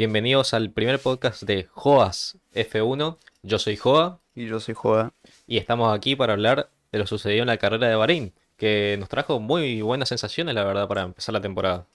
Bienvenidos 0.00 0.54
al 0.54 0.70
primer 0.70 0.98
podcast 0.98 1.42
de 1.42 1.68
Joas 1.72 2.38
F1. 2.54 3.18
Yo 3.42 3.58
soy 3.58 3.76
Joa 3.76 4.18
Y 4.34 4.46
yo 4.46 4.58
soy 4.58 4.72
Joa. 4.72 5.12
y 5.46 5.58
estamos 5.58 5.94
aquí 5.94 6.16
para 6.16 6.32
hablar 6.32 6.70
de 6.90 6.98
lo 7.00 7.06
sucedido 7.06 7.42
en 7.42 7.48
la 7.48 7.58
carrera 7.58 7.86
de 7.86 7.96
Bahrein, 7.96 8.32
que 8.56 8.96
nos 8.98 9.10
trajo 9.10 9.40
muy 9.40 9.82
buenas 9.82 10.08
sensaciones, 10.08 10.54
la 10.54 10.64
verdad, 10.64 10.88
para 10.88 11.02
empezar 11.02 11.34
la 11.34 11.42
temporada. 11.42 11.86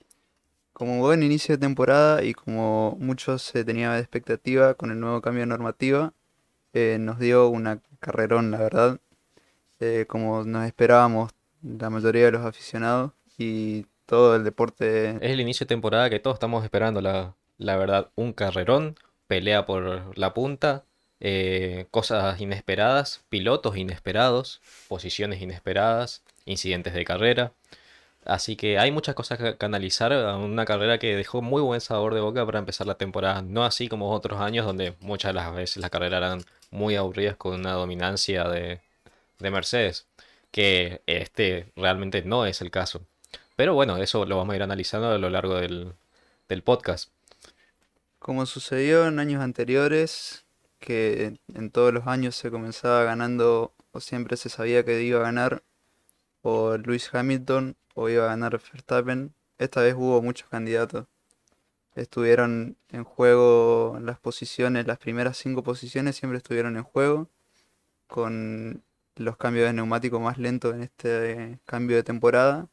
Como 0.72 1.00
buen 1.00 1.24
inicio 1.24 1.56
de 1.56 1.62
temporada 1.62 2.24
y 2.24 2.36
como 2.36 2.96
mucho 3.00 3.40
se 3.40 3.66
tenía 3.66 3.94
de 3.94 4.02
expectativa 4.02 4.76
con 4.76 4.92
el 4.92 5.00
nuevo 5.00 5.20
cambio 5.22 5.42
de 5.42 5.48
normativa, 5.48 6.14
eh, 6.74 6.98
nos 7.00 7.18
dio 7.18 7.50
una 7.50 7.82
carrerón, 8.00 8.52
la 8.52 8.60
verdad, 8.60 9.00
eh, 9.80 10.06
como 10.08 10.44
nos 10.44 10.68
esperábamos 10.68 11.32
la 11.64 11.90
mayoría 11.90 12.26
de 12.26 12.34
los 12.34 12.46
aficionados 12.46 13.14
y 13.40 13.88
todo 14.06 14.36
el 14.36 14.44
deporte. 14.44 15.16
Es 15.26 15.32
el 15.32 15.42
inicio 15.42 15.66
de 15.66 15.70
temporada 15.70 16.08
que 16.12 16.20
todos 16.20 16.36
estamos 16.36 16.64
esperando, 16.64 17.02
la, 17.02 17.34
la 17.58 17.78
verdad, 17.78 18.10
un 18.16 18.34
carrerón, 18.34 18.98
pelea 19.28 19.66
por 19.66 20.18
la 20.18 20.34
punta, 20.34 20.84
eh, 21.20 21.88
cosas 21.92 22.40
inesperadas, 22.42 23.24
pilotos 23.30 23.78
inesperados, 23.78 24.62
posiciones 24.88 25.42
inesperadas, 25.42 26.24
incidentes 26.46 26.94
de 26.94 27.06
carrera. 27.06 27.54
Así 28.26 28.56
que 28.56 28.80
hay 28.80 28.92
muchas 28.92 29.16
cosas 29.16 29.38
que 29.38 29.66
analizar, 29.66 30.12
a 30.14 30.38
una 30.38 30.66
carrera 30.66 30.98
que 30.98 31.16
dejó 31.16 31.42
muy 31.42 31.62
buen 31.62 31.82
sabor 31.82 32.14
de 32.16 32.22
boca 32.22 32.46
para 32.46 32.60
empezar 32.60 32.88
la 32.88 32.96
temporada, 32.98 33.42
no 33.44 33.64
así 33.66 33.88
como 33.88 34.12
otros 34.12 34.42
años 34.42 34.66
donde 34.66 34.96
muchas 35.00 35.30
de 35.30 35.34
las 35.36 35.54
veces 35.56 35.78
las 35.78 35.92
carreras 35.92 36.18
eran 36.18 36.42
muy 36.72 36.96
aburridas 36.96 37.36
con 37.38 37.54
una 37.56 37.74
dominancia 37.74 38.46
de, 38.46 38.82
de 39.40 39.52
Mercedes, 39.52 40.08
que 40.52 41.02
este 41.08 41.72
realmente 41.76 42.24
no 42.24 42.46
es 42.46 42.62
el 42.62 42.72
caso. 42.72 43.02
Pero 43.56 43.74
bueno, 43.76 43.98
eso 43.98 44.26
lo 44.26 44.38
vamos 44.38 44.54
a 44.54 44.56
ir 44.58 44.64
analizando 44.64 45.10
a 45.10 45.18
lo 45.18 45.30
largo 45.30 45.56
del, 45.56 45.94
del 46.50 46.64
podcast. 46.64 47.12
Como 48.26 48.48
sucedió 48.48 49.06
en 49.06 49.20
años 49.20 49.44
anteriores, 49.44 50.48
que 50.80 51.40
en 51.54 51.70
todos 51.70 51.94
los 51.94 52.08
años 52.08 52.36
se 52.36 52.50
comenzaba 52.50 53.04
ganando 53.04 53.76
o 53.92 54.00
siempre 54.00 54.36
se 54.36 54.50
sabía 54.50 54.84
que 54.84 55.04
iba 55.04 55.20
a 55.20 55.24
ganar 55.24 55.62
o 56.42 56.76
Lewis 56.76 57.14
Hamilton 57.14 57.78
o 57.94 58.10
iba 58.10 58.24
a 58.24 58.30
ganar 58.30 58.54
Verstappen, 58.54 59.36
esta 59.60 59.82
vez 59.82 59.94
hubo 59.94 60.24
muchos 60.24 60.50
candidatos. 60.50 61.06
Estuvieron 61.94 62.78
en 62.90 63.04
juego 63.04 64.00
las 64.02 64.18
posiciones, 64.20 64.88
las 64.88 64.98
primeras 64.98 65.38
cinco 65.38 65.62
posiciones 65.62 66.16
siempre 66.16 66.40
estuvieron 66.40 66.78
en 66.78 66.84
juego, 66.84 67.30
con 68.08 68.84
los 69.18 69.38
cambios 69.38 69.68
de 69.68 69.74
neumático 69.74 70.20
más 70.20 70.40
lentos 70.40 70.74
en 70.74 70.82
este 70.82 71.60
cambio 71.66 71.98
de 71.98 72.04
temporada 72.04 72.70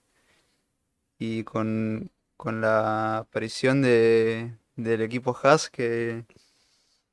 y 1.19 1.45
con, 1.45 2.11
con 2.39 2.63
la 2.63 3.19
aparición 3.19 3.83
de, 3.83 4.57
del 4.77 5.03
equipo 5.03 5.37
Haas 5.43 5.71
que, 5.71 6.25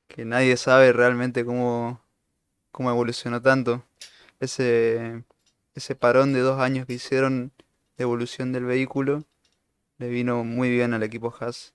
que 0.08 0.24
nadie 0.24 0.56
sabe 0.56 0.92
realmente 0.92 1.44
cómo, 1.44 2.02
cómo 2.72 2.90
evolucionó 2.90 3.42
tanto. 3.42 3.84
Ese, 4.40 5.24
ese 5.74 5.94
parón 5.94 6.32
de 6.32 6.40
dos 6.40 6.60
años 6.60 6.86
que 6.86 6.94
hicieron 6.94 7.52
de 7.96 8.04
evolución 8.04 8.52
del 8.52 8.64
vehículo 8.64 9.24
le 9.98 10.08
vino 10.08 10.44
muy 10.44 10.70
bien 10.70 10.94
al 10.94 11.02
equipo 11.02 11.34
Haas 11.38 11.74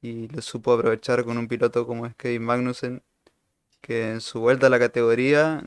y 0.00 0.28
lo 0.28 0.40
supo 0.42 0.72
aprovechar 0.72 1.24
con 1.24 1.38
un 1.38 1.48
piloto 1.48 1.86
como 1.86 2.06
es 2.06 2.14
Kevin 2.14 2.44
Magnussen, 2.44 3.02
que 3.80 4.10
en 4.12 4.20
su 4.20 4.40
vuelta 4.40 4.68
a 4.68 4.70
la 4.70 4.78
categoría 4.78 5.64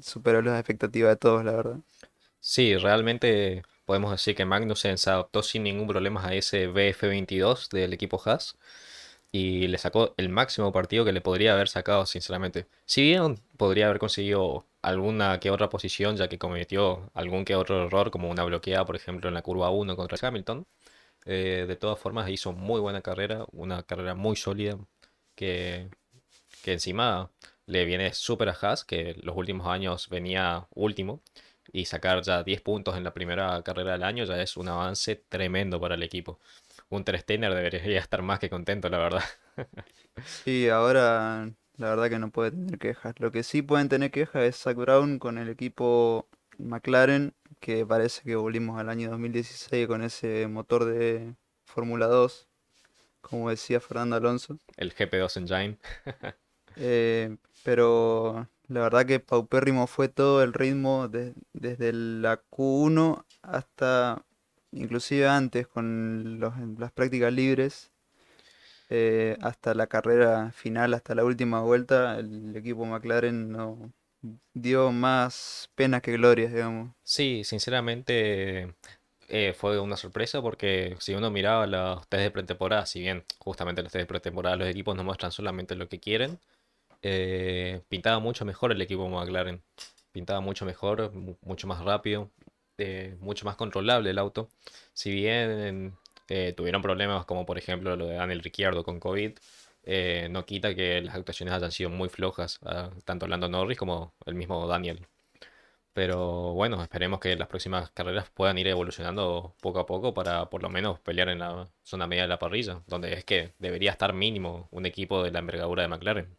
superó 0.00 0.42
las 0.42 0.58
expectativas 0.58 1.10
de 1.10 1.16
todos, 1.16 1.44
la 1.44 1.52
verdad. 1.52 1.78
Sí, 2.40 2.76
realmente 2.76 3.62
podemos 3.84 4.10
decir 4.10 4.34
que 4.34 4.44
Magnussen 4.44 4.98
se 4.98 5.10
adaptó 5.10 5.42
sin 5.42 5.62
ningún 5.62 5.88
problema 5.88 6.26
a 6.26 6.34
ese 6.34 6.68
BF22 6.68 7.68
del 7.70 7.92
equipo 7.92 8.20
Haas 8.24 8.56
y 9.32 9.68
le 9.68 9.78
sacó 9.78 10.14
el 10.16 10.28
máximo 10.28 10.72
partido 10.72 11.04
que 11.04 11.12
le 11.12 11.20
podría 11.20 11.52
haber 11.54 11.68
sacado, 11.68 12.06
sinceramente. 12.06 12.66
Si 12.86 13.02
bien 13.02 13.36
podría 13.56 13.86
haber 13.86 13.98
conseguido 13.98 14.66
alguna 14.82 15.40
que 15.40 15.50
otra 15.50 15.68
posición, 15.68 16.16
ya 16.16 16.28
que 16.28 16.38
cometió 16.38 17.10
algún 17.14 17.44
que 17.44 17.54
otro 17.56 17.86
error, 17.86 18.10
como 18.10 18.30
una 18.30 18.44
bloqueada, 18.44 18.84
por 18.86 18.96
ejemplo, 18.96 19.28
en 19.28 19.34
la 19.34 19.42
curva 19.42 19.70
1 19.70 19.96
contra 19.96 20.18
Hamilton, 20.28 20.66
eh, 21.26 21.66
de 21.68 21.76
todas 21.76 21.98
formas 21.98 22.30
hizo 22.30 22.52
muy 22.52 22.80
buena 22.80 23.02
carrera, 23.02 23.46
una 23.52 23.82
carrera 23.84 24.14
muy 24.14 24.36
sólida, 24.36 24.78
que, 25.34 25.88
que 26.62 26.72
encima 26.72 27.30
le 27.66 27.84
viene 27.84 28.14
súper 28.14 28.48
a 28.48 28.52
Haas, 28.60 28.84
que 28.84 29.14
los 29.22 29.36
últimos 29.36 29.66
años 29.66 30.08
venía 30.08 30.68
último, 30.74 31.22
y 31.72 31.84
sacar 31.86 32.22
ya 32.22 32.42
10 32.42 32.60
puntos 32.62 32.96
en 32.96 33.04
la 33.04 33.12
primera 33.14 33.62
carrera 33.62 33.92
del 33.92 34.02
año 34.02 34.24
ya 34.24 34.40
es 34.42 34.56
un 34.56 34.68
avance 34.68 35.16
tremendo 35.28 35.80
para 35.80 35.94
el 35.96 36.02
equipo. 36.02 36.40
Gunter 36.90 37.18
Steiner 37.20 37.54
debería 37.54 38.00
estar 38.00 38.22
más 38.22 38.38
que 38.38 38.50
contento, 38.50 38.88
la 38.88 38.98
verdad. 38.98 39.24
Sí, 40.24 40.68
ahora 40.68 41.50
la 41.76 41.90
verdad 41.90 42.08
que 42.10 42.18
no 42.18 42.30
puede 42.30 42.50
tener 42.50 42.78
quejas. 42.78 43.14
Lo 43.18 43.30
que 43.30 43.42
sí 43.42 43.62
pueden 43.62 43.88
tener 43.88 44.10
quejas 44.10 44.42
es 44.44 44.56
Zak 44.56 44.76
Brown 44.76 45.18
con 45.18 45.38
el 45.38 45.48
equipo 45.48 46.28
McLaren, 46.58 47.34
que 47.60 47.86
parece 47.86 48.22
que 48.22 48.36
volvimos 48.36 48.80
al 48.80 48.88
año 48.88 49.10
2016 49.10 49.86
con 49.86 50.02
ese 50.02 50.46
motor 50.48 50.84
de 50.84 51.34
Fórmula 51.64 52.06
2, 52.06 52.48
como 53.20 53.50
decía 53.50 53.80
Fernando 53.80 54.16
Alonso. 54.16 54.58
El 54.76 54.94
GP2 54.94 55.36
Engine. 55.36 55.78
Eh, 56.76 57.36
pero 57.64 58.48
la 58.68 58.80
verdad 58.82 59.04
que 59.06 59.18
paupérrimo 59.20 59.86
fue 59.88 60.08
todo 60.08 60.42
el 60.44 60.52
ritmo 60.52 61.08
de- 61.08 61.34
desde 61.52 61.92
la 61.92 62.40
Q1 62.50 63.24
hasta 63.42 64.24
inclusive 64.72 65.28
antes 65.28 65.66
con 65.68 66.40
los- 66.40 66.54
las 66.78 66.92
prácticas 66.92 67.32
libres 67.32 67.90
eh, 68.90 69.36
hasta 69.40 69.74
la 69.74 69.86
carrera 69.86 70.52
final, 70.52 70.94
hasta 70.94 71.14
la 71.14 71.24
última 71.24 71.60
vuelta, 71.62 72.18
el 72.18 72.56
equipo 72.56 72.86
McLaren 72.86 73.50
no 73.52 73.92
dio 74.54 74.92
más 74.92 75.70
penas 75.74 76.02
que 76.02 76.12
glorias, 76.12 76.52
digamos. 76.52 76.90
Sí, 77.02 77.42
sinceramente 77.44 78.74
eh, 79.28 79.54
fue 79.56 79.80
una 79.80 79.96
sorpresa 79.96 80.42
porque 80.42 80.96
si 81.00 81.14
uno 81.14 81.30
miraba 81.30 81.66
los 81.66 82.06
test 82.08 82.22
de 82.22 82.30
pretemporada, 82.30 82.86
si 82.86 83.00
bien 83.00 83.24
justamente 83.38 83.82
los 83.82 83.92
test 83.92 84.02
de 84.02 84.06
pretemporada 84.06 84.56
los 84.56 84.68
equipos 84.68 84.96
no 84.96 85.04
muestran 85.04 85.32
solamente 85.32 85.74
lo 85.74 85.88
que 85.88 86.00
quieren, 86.00 86.38
eh, 87.02 87.82
pintaba 87.88 88.18
mucho 88.20 88.44
mejor 88.44 88.72
el 88.72 88.82
equipo 88.82 89.08
McLaren. 89.08 89.62
Pintaba 90.12 90.40
mucho 90.40 90.66
mejor, 90.66 91.12
mu- 91.14 91.36
mucho 91.42 91.66
más 91.68 91.84
rápido, 91.84 92.30
eh, 92.78 93.16
mucho 93.20 93.44
más 93.44 93.56
controlable 93.56 94.10
el 94.10 94.18
auto. 94.18 94.50
Si 94.92 95.10
bien 95.12 95.96
eh, 96.28 96.52
tuvieron 96.56 96.82
problemas 96.82 97.26
como 97.26 97.46
por 97.46 97.58
ejemplo 97.58 97.96
lo 97.96 98.06
de 98.06 98.14
Daniel 98.16 98.42
Ricciardo 98.42 98.84
con 98.84 99.00
COVID, 99.00 99.32
eh, 99.84 100.28
no 100.30 100.44
quita 100.46 100.74
que 100.74 101.00
las 101.02 101.14
actuaciones 101.14 101.54
hayan 101.54 101.72
sido 101.72 101.90
muy 101.90 102.08
flojas, 102.08 102.58
ah, 102.64 102.90
tanto 103.04 103.26
Lando 103.26 103.48
Norris 103.48 103.78
como 103.78 104.14
el 104.26 104.34
mismo 104.34 104.66
Daniel. 104.66 105.06
Pero 105.92 106.52
bueno, 106.54 106.82
esperemos 106.82 107.18
que 107.20 107.34
las 107.36 107.48
próximas 107.48 107.90
carreras 107.90 108.30
puedan 108.30 108.58
ir 108.58 108.68
evolucionando 108.68 109.56
poco 109.60 109.80
a 109.80 109.86
poco 109.86 110.14
para 110.14 110.48
por 110.48 110.62
lo 110.62 110.70
menos 110.70 111.00
pelear 111.00 111.28
en 111.28 111.40
la 111.40 111.68
zona 111.82 112.06
media 112.06 112.22
de 112.22 112.28
la 112.28 112.38
parrilla, 112.38 112.82
donde 112.86 113.14
es 113.14 113.24
que 113.24 113.54
debería 113.58 113.90
estar 113.90 114.12
mínimo 114.12 114.68
un 114.70 114.86
equipo 114.86 115.24
de 115.24 115.32
la 115.32 115.40
envergadura 115.40 115.82
de 115.82 115.88
McLaren. 115.88 116.38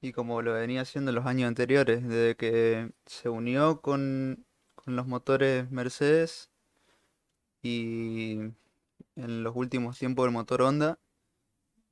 Y 0.00 0.12
como 0.12 0.40
lo 0.40 0.54
venía 0.54 0.82
haciendo 0.82 1.10
en 1.10 1.16
los 1.16 1.26
años 1.26 1.48
anteriores, 1.48 2.08
desde 2.08 2.36
que 2.36 2.90
se 3.04 3.28
unió 3.28 3.82
con, 3.82 4.45
con 4.86 4.96
los 4.96 5.08
motores 5.08 5.70
Mercedes 5.72 6.48
y 7.62 8.38
en 9.16 9.42
los 9.42 9.56
últimos 9.56 9.98
tiempos 9.98 10.26
el 10.26 10.32
motor 10.32 10.62
Honda, 10.62 10.98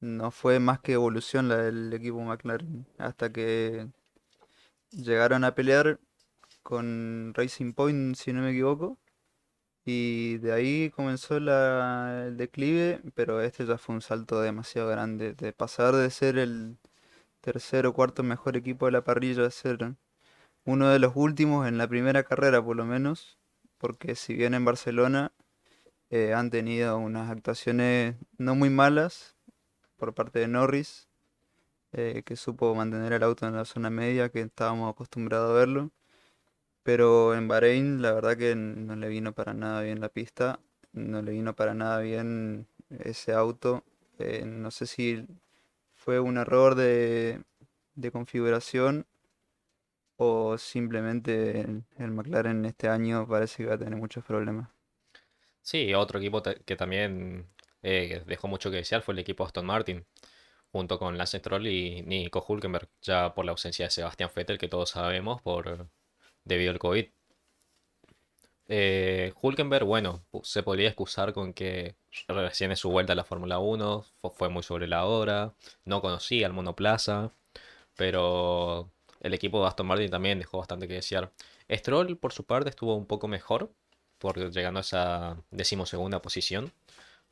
no 0.00 0.30
fue 0.30 0.60
más 0.60 0.80
que 0.80 0.92
evolución 0.94 1.48
la 1.48 1.56
del 1.58 1.92
equipo 1.92 2.20
McLaren, 2.22 2.86
hasta 2.98 3.32
que 3.32 3.88
llegaron 4.90 5.44
a 5.44 5.54
pelear 5.54 6.00
con 6.62 7.32
Racing 7.34 7.72
Point, 7.74 8.16
si 8.16 8.32
no 8.32 8.42
me 8.42 8.50
equivoco, 8.52 8.98
y 9.84 10.38
de 10.38 10.52
ahí 10.52 10.90
comenzó 10.90 11.40
la- 11.40 12.26
el 12.28 12.36
declive, 12.38 13.02
pero 13.14 13.40
este 13.42 13.66
ya 13.66 13.78
fue 13.78 13.96
un 13.96 14.02
salto 14.02 14.40
demasiado 14.42 14.88
grande, 14.90 15.34
de 15.34 15.52
pasar 15.52 15.94
de 15.96 16.10
ser 16.10 16.38
el 16.38 16.78
tercer 17.42 17.86
o 17.86 17.94
cuarto 17.94 18.22
mejor 18.24 18.56
equipo 18.56 18.86
de 18.86 18.92
la 18.92 19.04
parrilla 19.04 19.46
a 19.46 19.50
ser 19.50 19.96
uno 20.64 20.88
de 20.88 20.98
los 20.98 21.12
últimos 21.14 21.68
en 21.68 21.78
la 21.78 21.88
primera 21.88 22.22
carrera 22.22 22.64
por 22.64 22.76
lo 22.76 22.84
menos, 22.84 23.38
porque 23.78 24.14
si 24.14 24.34
bien 24.34 24.54
en 24.54 24.64
Barcelona 24.64 25.32
eh, 26.10 26.32
han 26.34 26.50
tenido 26.50 26.98
unas 26.98 27.30
actuaciones 27.30 28.16
no 28.38 28.54
muy 28.54 28.70
malas 28.70 29.36
por 29.96 30.14
parte 30.14 30.38
de 30.38 30.48
Norris, 30.48 31.08
eh, 31.92 32.22
que 32.24 32.36
supo 32.36 32.74
mantener 32.74 33.12
el 33.12 33.22
auto 33.22 33.46
en 33.46 33.54
la 33.54 33.64
zona 33.64 33.90
media, 33.90 34.28
que 34.28 34.40
estábamos 34.40 34.90
acostumbrados 34.90 35.50
a 35.50 35.54
verlo. 35.54 35.90
Pero 36.82 37.34
en 37.34 37.48
Bahrein 37.48 38.02
la 38.02 38.12
verdad 38.12 38.36
que 38.36 38.54
no 38.56 38.96
le 38.96 39.08
vino 39.08 39.32
para 39.32 39.54
nada 39.54 39.82
bien 39.82 40.00
la 40.00 40.08
pista, 40.08 40.60
no 40.92 41.22
le 41.22 41.32
vino 41.32 41.54
para 41.54 41.74
nada 41.74 42.00
bien 42.00 42.66
ese 42.90 43.32
auto. 43.32 43.84
Eh, 44.18 44.44
no 44.46 44.70
sé 44.70 44.86
si 44.86 45.26
fue 45.94 46.20
un 46.20 46.36
error 46.36 46.74
de, 46.74 47.42
de 47.94 48.10
configuración 48.10 49.06
o 50.16 50.58
simplemente 50.58 51.60
el, 51.98 52.10
McLaren 52.10 52.64
este 52.64 52.88
año 52.88 53.26
parece 53.26 53.62
que 53.62 53.68
va 53.68 53.74
a 53.74 53.78
tener 53.78 53.96
muchos 53.96 54.24
problemas. 54.24 54.68
Sí, 55.62 55.94
otro 55.94 56.18
equipo 56.18 56.42
que 56.42 56.76
también 56.76 57.48
eh, 57.82 58.22
dejó 58.26 58.48
mucho 58.48 58.70
que 58.70 58.76
desear 58.78 59.02
fue 59.02 59.14
el 59.14 59.20
equipo 59.20 59.44
Aston 59.44 59.66
Martin. 59.66 60.06
junto 60.72 60.98
con 60.98 61.16
Lance 61.18 61.38
Stroll 61.38 61.66
y 61.68 62.02
Nico 62.02 62.44
Hulkenberg, 62.46 62.88
ya 63.02 63.34
por 63.34 63.44
la 63.44 63.52
ausencia 63.52 63.86
de 63.86 63.90
Sebastián 63.90 64.30
Vettel, 64.34 64.58
que 64.58 64.68
todos 64.68 64.90
sabemos, 64.90 65.40
por 65.42 65.88
debido 66.44 66.72
al 66.72 66.78
COVID. 66.78 67.06
Eh, 68.68 69.32
Hulkenberg, 69.40 69.84
bueno, 69.84 70.24
se 70.42 70.62
podría 70.62 70.88
excusar 70.88 71.32
con 71.32 71.52
que 71.52 71.96
recién 72.28 72.72
es 72.72 72.80
su 72.80 72.90
vuelta 72.90 73.12
a 73.12 73.16
la 73.16 73.24
Fórmula 73.24 73.58
1, 73.58 74.04
fue 74.34 74.48
muy 74.48 74.62
sobre 74.62 74.86
la 74.88 75.04
hora, 75.04 75.54
no 75.84 76.00
conocía 76.00 76.46
el 76.46 76.52
monoplaza, 76.54 77.32
pero 77.96 78.90
el 79.24 79.34
equipo 79.34 79.60
de 79.62 79.68
Aston 79.68 79.86
Martin 79.86 80.10
también 80.10 80.38
dejó 80.38 80.58
bastante 80.58 80.88
que 80.88 80.94
desear. 80.94 81.32
Stroll, 81.70 82.16
por 82.18 82.32
su 82.32 82.44
parte, 82.44 82.70
estuvo 82.70 82.96
un 82.96 83.06
poco 83.06 83.28
mejor, 83.28 83.72
por 84.18 84.38
llegando 84.52 84.78
a 84.80 84.82
esa 84.82 85.42
decimosegunda 85.50 86.22
posición. 86.22 86.72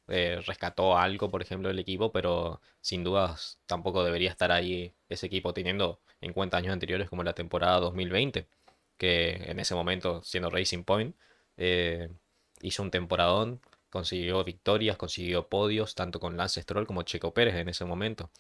Eh, 0.09 0.41
rescató 0.47 0.99
algo, 0.99 1.31
por 1.31 1.43
ejemplo, 1.43 1.69
del 1.69 1.79
equipo, 1.79 2.13
pero 2.13 2.61
sin 2.81 3.05
dudas 3.05 3.59
tampoco 3.67 4.05
debería 4.05 4.31
estar 4.31 4.53
ahí 4.53 4.95
ese 5.09 5.27
equipo 5.27 5.55
teniendo 5.55 6.01
en 6.21 6.33
cuenta 6.33 6.57
años 6.59 6.73
anteriores 6.73 7.09
como 7.09 7.25
la 7.25 7.35
temporada 7.35 7.81
2020 7.81 8.47
que 9.03 9.51
en 9.51 9.59
ese 9.59 9.75
momento, 9.75 10.23
siendo 10.23 10.49
Racing 10.49 10.85
Point, 10.85 11.17
eh, 11.57 12.09
hizo 12.61 12.85
un 12.85 12.93
temporadón, 12.93 13.61
consiguió 13.91 14.45
victorias, 14.45 14.97
consiguió 14.97 15.49
podios, 15.49 15.97
tanto 15.97 16.21
con 16.21 16.37
Lance 16.37 16.63
Stroll 16.63 16.87
como 16.87 17.03
Checo 17.03 17.35
Pérez 17.35 17.57
en 17.57 17.69
ese 17.69 17.85
momento. 17.85 18.31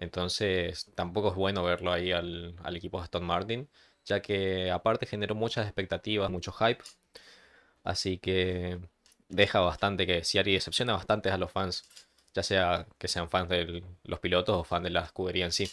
Entonces, 0.00 0.90
tampoco 0.94 1.28
es 1.28 1.34
bueno 1.34 1.62
verlo 1.62 1.92
ahí 1.92 2.10
al, 2.10 2.56
equipo 2.74 2.98
de 2.98 3.04
Aston 3.04 3.22
Martin, 3.24 3.68
ya 4.06 4.22
que 4.22 4.70
aparte 4.70 5.04
generó 5.06 5.34
muchas 5.34 5.66
expectativas, 5.66 6.30
mucho 6.30 6.52
hype. 6.52 6.82
Así 7.84 8.18
que 8.18 8.78
deja 9.28 9.60
bastante 9.60 10.06
que 10.06 10.14
desear 10.14 10.48
y 10.48 10.54
decepciona 10.54 10.94
bastante 10.94 11.30
a 11.30 11.36
los 11.38 11.52
fans, 11.52 11.84
ya 12.34 12.42
sea 12.42 12.86
que 12.98 13.08
sean 13.08 13.28
fans 13.28 13.50
de 13.50 13.84
los 14.04 14.20
pilotos 14.20 14.56
o 14.56 14.64
fans 14.64 14.84
de 14.84 14.90
la 14.90 15.02
escudería 15.02 15.44
en 15.44 15.52
sí. 15.52 15.70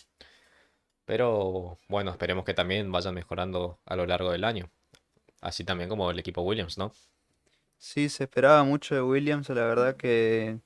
Pero 1.05 1.77
bueno, 1.87 2.11
esperemos 2.11 2.43
que 2.43 2.53
también 2.53 2.91
vayan 2.91 3.13
mejorando 3.15 3.79
a 3.85 3.95
lo 3.95 4.05
largo 4.05 4.31
del 4.31 4.43
año. 4.43 4.69
Así 5.41 5.63
también 5.63 5.89
como 5.89 6.11
el 6.11 6.19
equipo 6.19 6.41
Williams, 6.41 6.77
¿no? 6.77 6.91
Sí, 7.77 8.09
se 8.09 8.25
esperaba 8.25 8.63
mucho 8.65 8.93
de 8.95 9.01
Williams, 9.01 9.47
la 9.49 9.63
verdad 9.63 9.95
que 9.95 10.59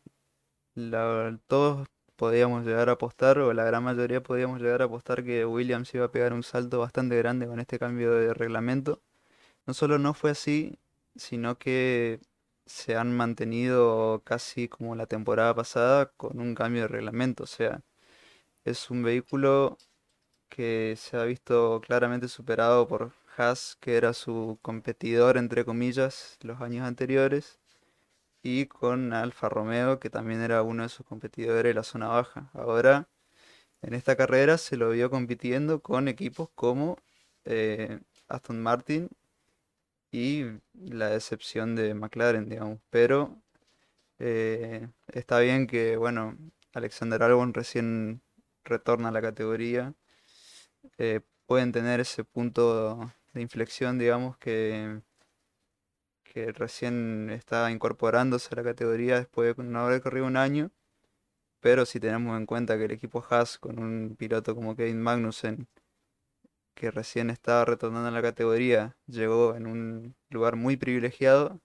todos 1.47 1.87
podíamos 2.21 2.63
llegar 2.67 2.87
a 2.89 2.93
apostar, 2.93 3.39
o 3.39 3.51
la 3.51 3.63
gran 3.63 3.83
mayoría 3.83 4.21
podíamos 4.21 4.61
llegar 4.61 4.83
a 4.83 4.85
apostar 4.85 5.23
que 5.23 5.43
Williams 5.43 5.91
iba 5.95 6.05
a 6.05 6.11
pegar 6.11 6.33
un 6.33 6.43
salto 6.43 6.77
bastante 6.79 7.17
grande 7.17 7.47
con 7.47 7.59
este 7.59 7.79
cambio 7.79 8.13
de 8.13 8.35
reglamento. 8.35 9.01
No 9.67 9.73
solo 9.73 9.99
no 9.99 10.13
fue 10.13 10.31
así, 10.31 10.79
sino 11.15 11.57
que 11.57 12.19
se 12.67 12.95
han 12.97 13.15
mantenido 13.17 14.21
casi 14.25 14.67
como 14.69 14.95
la 14.95 15.07
temporada 15.07 15.55
pasada 15.55 16.07
con 16.17 16.39
un 16.39 16.55
cambio 16.55 16.83
de 16.83 16.89
reglamento. 16.89 17.45
O 17.45 17.47
sea, 17.47 17.81
es 18.65 18.91
un 18.91 19.03
vehículo 19.03 19.77
que 20.49 20.95
se 20.97 21.17
ha 21.17 21.25
visto 21.25 21.81
claramente 21.81 22.27
superado 22.27 22.87
por 22.87 23.13
Haas, 23.37 23.77
que 23.81 23.97
era 23.97 24.13
su 24.13 24.59
competidor, 24.61 25.37
entre 25.37 25.65
comillas, 25.65 26.37
los 26.41 26.61
años 26.61 26.85
anteriores, 26.87 27.60
y 28.43 28.65
con 28.67 29.13
Alfa 29.13 29.49
Romeo, 29.49 29.99
que 29.99 30.09
también 30.09 30.41
era 30.41 30.63
uno 30.63 30.83
de 30.83 30.89
sus 30.89 31.05
competidores 31.05 31.63
de 31.63 31.73
la 31.73 31.83
zona 31.83 32.07
baja. 32.09 32.49
Ahora, 32.53 33.09
en 33.81 33.93
esta 33.93 34.15
carrera 34.15 34.57
se 34.57 34.77
lo 34.77 34.91
vio 34.91 35.09
compitiendo 35.09 35.81
con 35.81 36.07
equipos 36.07 36.49
como 36.55 36.97
eh, 37.45 37.99
Aston 38.27 38.61
Martin 38.61 39.09
y 40.11 40.45
la 40.73 41.09
decepción 41.09 41.75
de 41.75 41.93
McLaren, 41.93 42.49
digamos. 42.49 42.79
Pero 42.89 43.41
eh, 44.19 44.87
está 45.07 45.39
bien 45.39 45.67
que, 45.67 45.97
bueno, 45.97 46.37
Alexander 46.73 47.23
Albon 47.23 47.53
recién 47.53 48.21
retorna 48.63 49.09
a 49.09 49.11
la 49.11 49.21
categoría 49.21 49.95
eh, 50.97 51.21
pueden 51.45 51.71
tener 51.71 51.99
ese 51.99 52.23
punto 52.23 53.11
de 53.33 53.41
inflexión, 53.41 53.97
digamos, 53.99 54.37
que, 54.37 55.01
que 56.31 56.51
recién 56.53 57.29
está 57.29 57.69
incorporándose 57.71 58.49
a 58.53 58.55
la 58.55 58.63
categoría 58.63 59.17
después 59.17 59.55
de 59.57 59.63
no 59.63 59.81
haber 59.81 60.01
corrido 60.01 60.25
un 60.27 60.37
año. 60.37 60.71
Pero 61.59 61.85
si 61.85 61.99
tenemos 61.99 62.37
en 62.37 62.45
cuenta 62.45 62.77
que 62.77 62.85
el 62.85 62.91
equipo 62.91 63.23
Haas, 63.29 63.59
con 63.59 63.79
un 63.79 64.15
piloto 64.17 64.55
como 64.55 64.75
Kevin 64.75 65.01
Magnussen, 65.01 65.67
que 66.73 66.89
recién 66.89 67.29
estaba 67.29 67.65
retornando 67.65 68.07
a 68.07 68.11
la 68.11 68.21
categoría, 68.21 68.95
llegó 69.07 69.55
en 69.55 69.67
un 69.67 70.15
lugar 70.29 70.55
muy 70.55 70.77
privilegiado 70.77 71.59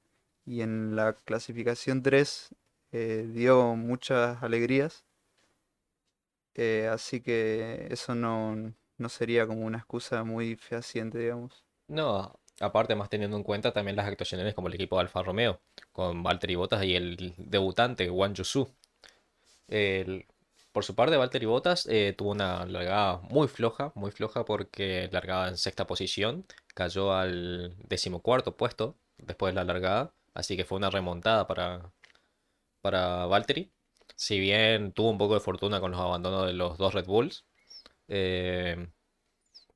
y 0.44 0.62
en 0.62 0.96
la 0.96 1.14
clasificación 1.14 2.02
3 2.02 2.50
eh, 2.92 3.28
dio 3.32 3.76
muchas 3.76 4.42
alegrías. 4.42 5.04
Eh, 6.54 6.88
así 6.90 7.20
que 7.20 7.86
eso 7.90 8.14
no, 8.16 8.74
no 8.98 9.08
sería 9.08 9.46
como 9.46 9.64
una 9.64 9.78
excusa 9.78 10.24
muy 10.24 10.56
fehaciente, 10.56 11.18
digamos. 11.18 11.64
No, 11.88 12.38
aparte 12.60 12.94
más 12.94 13.08
teniendo 13.08 13.36
en 13.36 13.42
cuenta 13.42 13.72
también 13.72 13.96
las 13.96 14.06
actuaciones 14.06 14.54
como 14.54 14.68
el 14.68 14.74
equipo 14.74 14.96
de 14.96 15.02
Alfa 15.02 15.22
Romeo, 15.22 15.60
con 15.92 16.22
Valtteri 16.22 16.54
Bottas 16.54 16.84
y 16.84 16.94
el 16.96 17.34
debutante 17.36 18.10
Wang 18.10 18.34
Yusu. 18.34 18.68
por 20.72 20.84
su 20.84 20.94
parte, 20.94 21.16
Valtteri 21.16 21.46
Bottas 21.46 21.86
eh, 21.86 22.14
tuvo 22.16 22.30
una 22.32 22.66
largada 22.66 23.18
muy 23.30 23.48
floja, 23.48 23.92
muy 23.94 24.10
floja 24.10 24.44
porque 24.44 25.08
largaba 25.12 25.48
en 25.48 25.56
sexta 25.56 25.86
posición, 25.86 26.46
cayó 26.74 27.12
al 27.14 27.74
decimocuarto 27.88 28.56
puesto 28.56 28.96
después 29.18 29.52
de 29.52 29.56
la 29.56 29.64
largada, 29.64 30.12
así 30.34 30.56
que 30.56 30.64
fue 30.64 30.78
una 30.78 30.90
remontada 30.90 31.46
para, 31.46 31.92
para 32.82 33.26
Valtteri. 33.26 33.70
Si 34.16 34.40
bien 34.40 34.92
tuvo 34.92 35.10
un 35.10 35.18
poco 35.18 35.34
de 35.34 35.40
fortuna 35.40 35.80
con 35.80 35.92
los 35.92 36.00
abandonos 36.00 36.46
de 36.46 36.52
los 36.54 36.78
dos 36.78 36.94
Red 36.94 37.06
Bulls, 37.06 37.44
eh, 38.08 38.88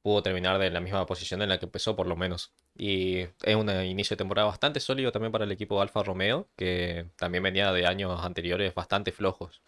pudo 0.03 0.23
terminar 0.23 0.59
de 0.59 0.71
la 0.71 0.81
misma 0.81 1.07
posición 1.07 1.43
en 1.43 1.49
la 1.49 1.59
que 1.59 1.67
empezó 1.67 1.97
por 1.97 2.07
lo 2.07 2.17
menos. 2.17 2.53
Y 2.83 3.27
es 3.43 3.57
un 3.57 3.69
inicio 3.85 4.15
de 4.15 4.19
temporada 4.19 4.49
bastante 4.49 4.81
sólido 4.81 5.13
también 5.13 5.31
para 5.33 5.45
el 5.45 5.53
equipo 5.53 5.83
Alfa 5.83 6.03
Romeo, 6.03 6.49
que 6.57 7.11
también 7.17 7.43
venía 7.43 7.71
de 7.73 7.87
años 7.87 8.25
anteriores 8.25 8.75
bastante 8.75 9.13
flojos. 9.13 9.61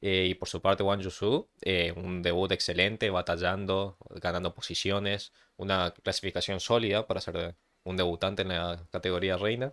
Eh, 0.00 0.26
y 0.30 0.34
por 0.34 0.48
su 0.48 0.60
parte, 0.60 0.82
Wang 0.82 1.00
Yusu, 1.02 1.48
eh, 1.62 1.92
un 1.96 2.20
debut 2.22 2.50
excelente, 2.50 3.10
batallando, 3.10 3.96
ganando 4.20 4.54
posiciones, 4.54 5.32
una 5.56 5.92
clasificación 6.02 6.58
sólida 6.58 7.06
para 7.06 7.20
ser 7.20 7.54
un 7.84 7.96
debutante 7.96 8.42
en 8.42 8.48
la 8.48 8.88
categoría 8.90 9.36
reina. 9.36 9.72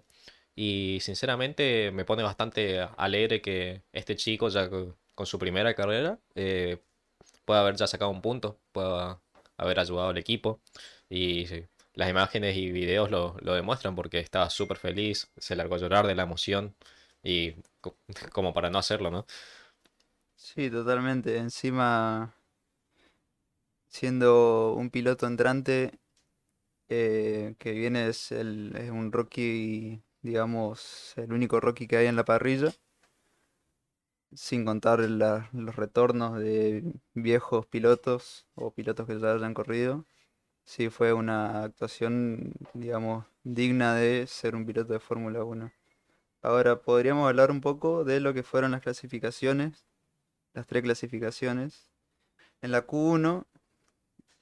Y 0.56 1.00
sinceramente 1.02 1.92
me 1.92 2.06
pone 2.06 2.22
bastante 2.24 2.82
alegre 2.98 3.42
que 3.42 3.82
este 3.94 4.16
chico, 4.16 4.50
ya 4.50 4.70
con 4.70 5.26
su 5.26 5.40
primera 5.40 5.74
carrera, 5.74 6.20
puede 6.36 6.80
haber 7.48 7.76
ya 7.78 7.88
sacado 7.88 8.12
un 8.12 8.22
punto, 8.22 8.60
puede 8.72 9.16
haber 9.58 9.80
ayudado 9.80 10.10
al 10.10 10.18
equipo. 10.20 10.62
Y 11.10 11.48
las 11.94 12.10
imágenes 12.10 12.56
y 12.58 12.72
videos 12.72 13.12
lo, 13.12 13.36
demuestran 13.42 13.96
porque 13.96 14.20
estaba 14.20 14.50
súper 14.50 14.78
feliz, 14.78 15.32
se 15.38 15.56
largó 15.56 15.76
a 15.76 15.80
llorar 15.80 16.08
de 16.08 16.16
la 16.16 16.24
emoción 16.24 16.76
y 17.24 17.56
como 18.32 18.54
para 18.54 18.70
no 18.70 18.80
hacerlo, 18.80 19.12
¿no? 19.12 19.26
Sí, 20.36 20.70
totalmente. 20.70 21.38
Encima, 21.38 22.34
siendo 23.90 24.74
un 24.74 24.90
piloto 24.90 25.28
entrante, 25.28 26.00
eh, 26.90 27.56
que 27.60 27.72
viene 27.74 28.08
es, 28.08 28.32
el, 28.32 28.76
es 28.76 28.90
un 28.90 29.12
Rocky, 29.12 30.02
digamos, 30.22 31.14
el 31.18 31.34
único 31.34 31.60
Rocky 31.60 31.88
que 31.88 31.98
hay 31.98 32.08
en 32.08 32.16
la 32.16 32.26
parrilla 32.26 32.74
sin 34.34 34.66
contar 34.66 35.00
los 35.00 35.76
retornos 35.76 36.40
de 36.40 36.84
viejos 37.14 37.66
pilotos 37.66 38.48
o 38.56 38.72
pilotos 38.72 39.08
que 39.08 39.20
ya 39.20 39.34
hayan 39.34 39.54
corrido. 39.54 40.06
Sí, 40.70 40.92
fue 40.92 41.14
una 41.14 41.64
actuación, 41.64 42.54
digamos, 42.76 43.26
digna 43.44 43.96
de 43.96 44.28
ser 44.28 44.56
un 44.56 44.68
piloto 44.68 44.94
de 44.94 45.00
Fórmula 45.00 45.44
1. 45.44 45.72
Ahora 46.44 46.84
podríamos 46.84 47.28
hablar 47.28 47.50
un 47.50 47.60
poco 47.60 48.04
de 48.04 48.20
lo 48.20 48.36
que 48.36 48.44
fueron 48.44 48.70
las 48.72 48.82
clasificaciones, 48.82 49.88
las 50.54 50.68
tres 50.68 50.84
clasificaciones. 50.84 51.90
En 52.62 52.72
la 52.72 52.86
Q1 52.86 53.48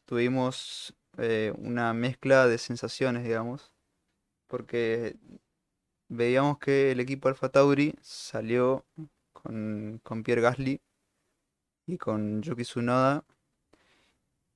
tuvimos 0.06 0.94
eh, 1.18 1.54
una 1.60 1.94
mezcla 1.94 2.46
de 2.48 2.58
sensaciones, 2.58 3.24
digamos, 3.24 3.72
porque 4.48 5.16
veíamos 6.10 6.60
que 6.60 6.92
el 6.92 7.00
equipo 7.00 7.30
Alfa 7.30 7.50
salió 8.02 8.86
con, 9.32 10.02
Pierre 10.26 10.42
Gasly 10.42 10.82
y 11.86 11.98
con 11.98 12.42
Yuki 12.42 12.64
Tsunoda. 12.64 13.24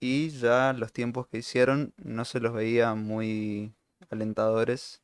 Y 0.02 0.32
ya 0.32 0.74
los 0.74 0.92
tiempos 0.92 1.28
que 1.28 1.38
hicieron 1.38 1.94
no 1.98 2.26
se 2.26 2.42
los 2.42 2.54
veía 2.54 2.96
muy 2.96 3.74
alentadores 4.10 5.02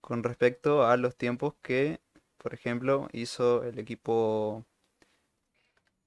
con 0.00 0.22
respecto 0.22 0.86
a 0.86 0.96
los 0.96 1.16
tiempos 1.16 1.54
que, 1.62 2.00
por 2.36 2.54
ejemplo, 2.54 3.08
hizo 3.12 3.64
el 3.64 3.78
equipo 3.78 4.64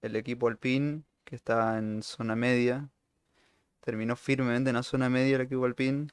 el 0.01 0.15
equipo 0.15 0.47
Alpine, 0.47 1.03
que 1.25 1.35
está 1.35 1.77
en 1.77 2.03
zona 2.03 2.35
media. 2.35 2.89
Terminó 3.81 4.15
firmemente 4.15 4.69
en 4.69 4.75
la 4.75 4.83
zona 4.83 5.09
media 5.09 5.35
el 5.35 5.41
equipo 5.43 5.65
Alpine. 5.65 6.07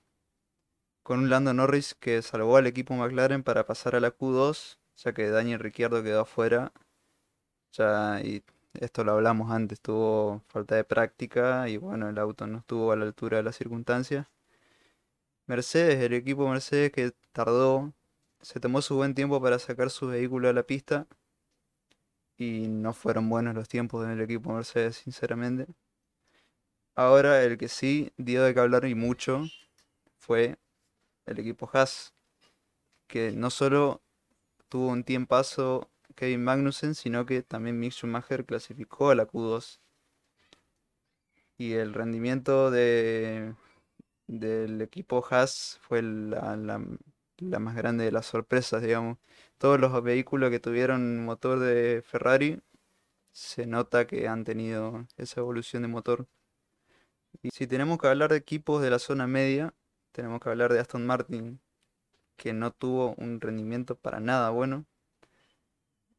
Con 1.03 1.21
un 1.21 1.31
Lando 1.31 1.55
Norris 1.55 1.95
que 1.95 2.23
salvó 2.23 2.57
al 2.57 2.67
equipo 2.67 2.95
McLaren 2.95 3.43
para 3.43 3.67
pasar 3.67 3.95
a 3.97 4.01
la 4.01 4.17
Q2, 4.17 4.79
ya 4.97 5.13
que 5.13 5.31
Daniel 5.31 5.61
Ricciardo 5.61 6.03
quedó 6.03 6.23
afuera 6.23 6.73
ya 7.73 8.21
y 8.23 8.43
esto 8.81 9.05
lo 9.05 9.13
hablamos 9.13 9.51
antes, 9.51 9.81
tuvo 9.81 10.43
falta 10.49 10.77
de 10.77 10.85
práctica 10.85 11.69
y 11.69 11.77
bueno, 11.77 12.09
el 12.09 12.19
auto 12.19 12.47
no 12.47 12.59
estuvo 12.59 12.93
a 12.93 12.97
la 12.97 13.05
altura 13.05 13.39
de 13.39 13.43
las 13.43 13.57
circunstancias. 13.57 14.27
Mercedes, 15.47 16.03
el 16.03 16.13
equipo 16.15 16.49
Mercedes 16.49 16.93
que 16.93 17.13
tardó, 17.33 17.93
se 18.41 18.61
tomó 18.61 18.83
su 18.83 18.97
buen 18.97 19.15
tiempo 19.15 19.41
para 19.43 19.59
sacar 19.59 19.91
su 19.91 20.09
vehículo 20.09 20.49
a 20.49 20.53
la 20.53 20.63
pista 20.63 21.07
y 22.37 22.69
no 22.69 22.93
fueron 22.93 23.29
buenos 23.29 23.55
los 23.55 23.69
tiempos 23.69 24.07
del 24.07 24.21
equipo 24.21 24.53
Mercedes, 24.53 24.97
sinceramente. 24.99 25.67
Ahora 26.95 27.43
el 27.43 27.59
que 27.59 27.69
sí 27.69 28.13
dio 28.17 28.43
de 28.45 28.55
que 28.55 28.61
hablar 28.61 28.85
y 28.85 28.95
mucho 28.95 29.45
fue 30.19 30.57
el 31.27 31.39
equipo 31.39 31.69
Haas, 31.73 32.13
que 33.07 33.33
no 33.33 33.51
solo 33.51 34.03
tuvo 34.69 34.89
un 34.89 35.05
tiempazo 35.05 35.91
Kevin 36.19 36.43
Magnussen, 36.43 36.97
sino 36.97 37.25
que 37.27 37.43
también 37.43 37.79
Mick 37.79 37.93
Schumacher 37.93 38.45
clasificó 38.45 39.11
a 39.11 39.15
la 39.15 39.29
Q2. 39.29 39.79
Y 41.57 41.75
el 41.75 41.95
rendimiento 41.95 42.73
de, 42.73 43.55
del 44.27 44.83
equipo 44.83 45.25
Haas 45.31 45.79
fue 45.81 46.03
la, 46.03 46.57
la 46.57 47.59
más 47.61 47.77
grande 47.77 48.05
de 48.05 48.11
las 48.11 48.27
sorpresas, 48.27 48.83
digamos. 48.83 49.19
Todos 49.59 49.79
los 49.79 50.03
vehículos 50.03 50.51
que 50.51 50.59
tuvieron 50.59 51.25
motor 51.25 51.61
de 51.61 52.03
Ferrari 52.05 52.61
se 53.33 53.67
nota 53.67 54.09
que 54.09 54.27
han 54.27 54.43
tenido 54.43 55.07
esa 55.17 55.41
evolución 55.41 55.83
de 55.83 55.89
motor. 55.89 56.27
Y 57.43 57.51
si 57.51 57.69
tenemos 57.69 57.99
que 57.99 58.09
hablar 58.09 58.31
de 58.31 58.39
equipos 58.39 58.83
de 58.83 58.91
la 58.91 58.99
zona 58.99 59.29
media, 59.29 59.73
tenemos 60.11 60.41
que 60.41 60.49
hablar 60.49 60.73
de 60.73 60.81
Aston 60.81 61.07
Martin, 61.07 61.61
que 62.37 62.53
no 62.53 62.73
tuvo 62.73 63.15
un 63.19 63.41
rendimiento 63.41 63.97
para 63.97 64.19
nada 64.19 64.51
bueno, 64.51 64.85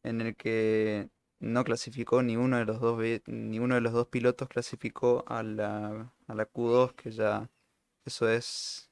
en 0.04 0.22
el 0.22 0.36
que 0.36 1.10
no 1.40 1.64
clasificó 1.64 2.22
ni 2.24 2.38
uno 2.38 2.58
de 2.58 2.66
los 2.66 2.80
dos 2.82 3.00
ni 3.28 3.60
uno 3.60 3.76
de 3.76 3.82
los 3.82 3.94
dos 3.94 4.08
pilotos 4.08 4.50
clasificó 4.50 5.24
a 5.28 5.44
la, 5.44 6.14
a 6.28 6.36
la 6.36 6.50
Q2, 6.52 6.94
que 6.96 7.12
ya 7.12 7.50
eso 8.06 8.30
es 8.30 8.90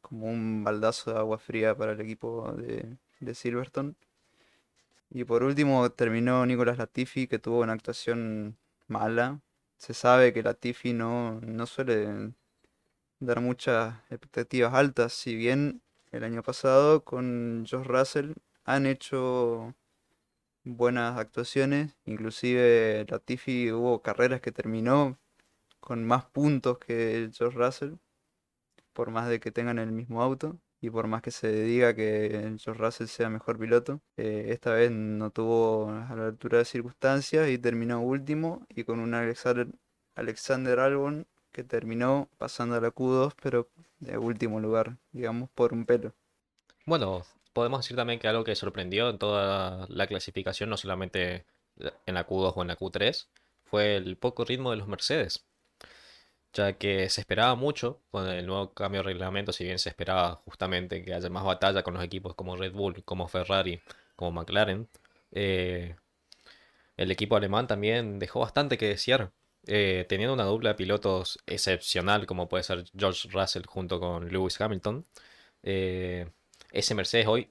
como 0.00 0.26
un 0.26 0.64
baldazo 0.64 1.12
de 1.12 1.18
agua 1.18 1.38
fría 1.38 1.76
para 1.76 1.92
el 1.92 2.00
equipo 2.00 2.52
de, 2.52 2.96
de 3.20 3.34
Silverstone. 3.34 3.94
Y 5.10 5.24
por 5.24 5.42
último 5.42 5.90
terminó 5.90 6.46
Nicolas 6.46 6.78
Latifi, 6.78 7.26
que 7.26 7.38
tuvo 7.38 7.60
una 7.60 7.72
actuación 7.72 8.56
mala. 8.86 9.40
Se 9.76 9.94
sabe 9.94 10.32
que 10.32 10.42
Latifi 10.42 10.92
no, 10.92 11.40
no 11.40 11.66
suele 11.66 12.32
dar 13.20 13.40
muchas 13.40 13.94
expectativas 14.10 14.74
altas, 14.74 15.12
si 15.12 15.34
bien 15.36 15.82
el 16.12 16.24
año 16.24 16.42
pasado 16.42 17.04
con 17.04 17.66
Josh 17.70 17.86
Russell 17.86 18.32
han 18.64 18.86
hecho 18.86 19.74
buenas 20.64 21.18
actuaciones, 21.18 21.96
inclusive 22.04 23.06
Latifi 23.08 23.72
hubo 23.72 24.02
carreras 24.02 24.40
que 24.40 24.52
terminó 24.52 25.18
con 25.80 26.04
más 26.04 26.24
puntos 26.26 26.78
que 26.78 27.30
Josh 27.36 27.54
Russell, 27.54 27.94
por 28.92 29.10
más 29.10 29.28
de 29.28 29.40
que 29.40 29.52
tengan 29.52 29.78
el 29.78 29.92
mismo 29.92 30.22
auto 30.22 30.58
y 30.80 30.90
por 30.90 31.06
más 31.06 31.22
que 31.22 31.30
se 31.30 31.52
diga 31.64 31.94
que 31.94 32.56
George 32.58 32.82
Russell 32.82 33.06
sea 33.06 33.28
mejor 33.30 33.58
piloto, 33.58 34.00
eh, 34.16 34.46
esta 34.48 34.72
vez 34.72 34.90
no 34.90 35.30
tuvo 35.30 35.90
a 35.90 36.14
la 36.14 36.26
altura 36.28 36.58
de 36.58 36.64
circunstancias 36.64 37.48
y 37.50 37.58
terminó 37.58 38.00
último 38.00 38.66
y 38.68 38.84
con 38.84 39.00
un 39.00 39.14
Alexander, 39.14 39.68
Alexander 40.14 40.80
Albon 40.80 41.26
que 41.52 41.64
terminó 41.64 42.28
pasando 42.38 42.76
a 42.76 42.80
la 42.80 42.90
Q2 42.90 43.34
pero 43.42 43.68
de 43.98 44.18
último 44.18 44.60
lugar, 44.60 44.96
digamos 45.12 45.50
por 45.50 45.72
un 45.72 45.84
pelo. 45.84 46.14
Bueno, 46.86 47.22
podemos 47.52 47.80
decir 47.80 47.96
también 47.96 48.18
que 48.20 48.28
algo 48.28 48.44
que 48.44 48.54
sorprendió 48.54 49.10
en 49.10 49.18
toda 49.18 49.86
la 49.88 50.06
clasificación, 50.06 50.70
no 50.70 50.76
solamente 50.76 51.46
en 52.06 52.14
la 52.14 52.26
Q2 52.26 52.52
o 52.56 52.62
en 52.62 52.68
la 52.68 52.76
Q3, 52.78 53.28
fue 53.64 53.96
el 53.96 54.16
poco 54.16 54.44
ritmo 54.44 54.70
de 54.70 54.76
los 54.78 54.88
Mercedes 54.88 55.44
ya 56.52 56.72
que 56.78 57.08
se 57.10 57.20
esperaba 57.20 57.54
mucho 57.54 58.02
con 58.10 58.28
el 58.28 58.46
nuevo 58.46 58.72
cambio 58.74 59.00
de 59.00 59.04
reglamento, 59.04 59.52
si 59.52 59.64
bien 59.64 59.78
se 59.78 59.88
esperaba 59.90 60.36
justamente 60.44 61.02
que 61.04 61.14
haya 61.14 61.28
más 61.30 61.44
batalla 61.44 61.82
con 61.82 61.94
los 61.94 62.02
equipos 62.04 62.34
como 62.34 62.56
Red 62.56 62.72
Bull, 62.72 63.04
como 63.04 63.28
Ferrari, 63.28 63.80
como 64.16 64.32
McLaren, 64.32 64.88
eh, 65.32 65.96
el 66.96 67.10
equipo 67.10 67.36
alemán 67.36 67.66
también 67.66 68.18
dejó 68.18 68.40
bastante 68.40 68.78
que 68.78 68.88
desear, 68.88 69.32
eh, 69.66 70.06
teniendo 70.08 70.34
una 70.34 70.44
dupla 70.44 70.70
de 70.70 70.74
pilotos 70.76 71.38
excepcional 71.46 72.26
como 72.26 72.48
puede 72.48 72.64
ser 72.64 72.84
George 72.96 73.28
Russell 73.30 73.66
junto 73.66 74.00
con 74.00 74.28
Lewis 74.28 74.60
Hamilton. 74.60 75.06
Eh, 75.62 76.30
ese 76.72 76.94
Mercedes 76.94 77.26
hoy, 77.26 77.50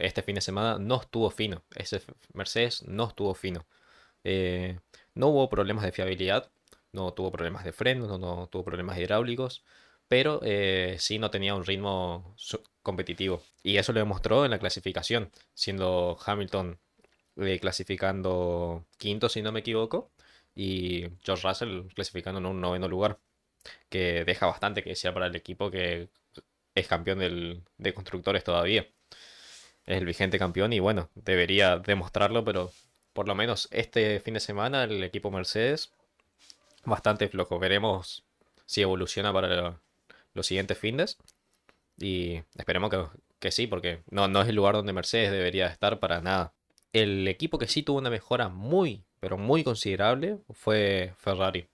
este 0.00 0.22
fin 0.22 0.36
de 0.36 0.40
semana 0.40 0.78
no 0.78 1.00
estuvo 1.00 1.30
fino, 1.30 1.64
ese 1.74 2.02
Mercedes 2.32 2.82
no 2.86 3.08
estuvo 3.08 3.34
fino. 3.34 3.66
no 5.14 5.28
hubo 5.28 5.48
problemas 5.48 5.84
de 5.84 5.92
fiabilidad, 5.92 6.50
no 6.94 7.12
tuvo 7.12 7.32
problemas 7.32 7.64
de 7.64 7.72
freno, 7.72 8.18
no, 8.18 8.48
tuvo 8.48 8.64
problemas 8.64 8.98
hidráulicos, 8.98 9.64
pero 10.08 10.40
eh, 10.44 10.96
sí 10.98 11.18
no 11.18 11.30
tenía 11.30 11.54
un 11.54 11.64
ritmo 11.66 12.36
competitivo. 12.82 13.42
Y 13.62 13.76
eso 13.78 13.92
lo 13.92 14.00
demostró 14.00 14.44
en 14.44 14.52
la 14.52 14.58
clasificación, 14.58 15.30
siendo 15.54 16.18
Hamilton 16.24 16.78
eh, 17.36 17.58
clasificando 17.60 18.86
quinto, 18.98 19.28
si 19.28 19.42
no 19.42 19.52
me 19.52 19.60
equivoco, 19.60 20.12
y 20.54 21.06
George 21.22 21.48
Russell 21.48 21.82
clasificando 21.94 22.40
en 22.40 22.46
un 22.46 22.60
noveno 22.60 22.88
lugar, 22.88 23.18
que 23.88 24.24
deja 24.24 24.46
bastante 24.46 24.82
que 24.82 24.90
desear 24.90 25.14
para 25.14 25.26
el 25.26 25.36
equipo 25.36 25.70
que 25.70 26.08
es 26.74 26.88
campeón 26.88 27.64
de 27.78 27.94
constructores 27.94 28.44
todavía. 28.44 28.86
Es 29.86 29.98
el 29.98 30.06
vigente 30.06 30.38
campeón 30.38 30.72
y 30.72 30.80
bueno, 30.80 31.10
debería 31.14 31.78
demostrarlo, 31.78 32.44
pero 32.44 32.72
por 33.12 33.28
lo 33.28 33.34
menos 33.34 33.68
este 33.70 34.20
fin 34.20 34.34
de 34.34 34.40
semana 34.40 34.84
el 34.84 35.02
equipo 35.04 35.30
Mercedes 35.30 35.92
bastante 36.84 37.28
flojo. 37.28 37.58
Veremos 37.58 38.24
si 38.66 38.82
evoluciona 38.82 39.32
para 39.32 39.80
los 40.32 40.46
siguientes 40.46 40.78
fines. 40.78 41.18
Y 41.98 42.42
esperemos 42.56 42.90
que, 43.38 43.50
sí, 43.50 43.66
porque 43.66 44.02
no, 44.10 44.28
no 44.28 44.42
es 44.42 44.48
el 44.48 44.56
lugar 44.56 44.74
donde 44.74 44.92
Mercedes 44.92 45.30
debería 45.30 45.66
estar 45.68 46.00
para 46.00 46.20
nada. 46.20 46.52
El 46.92 47.26
equipo 47.28 47.58
que 47.58 47.68
sí 47.68 47.82
tuvo 47.82 47.98
una 47.98 48.10
mejora 48.10 48.48
muy, 48.48 49.04
pero 49.20 49.38
muy 49.38 49.64
considerable 49.64 50.38
fue 50.50 51.14
Ferrari. 51.18 51.68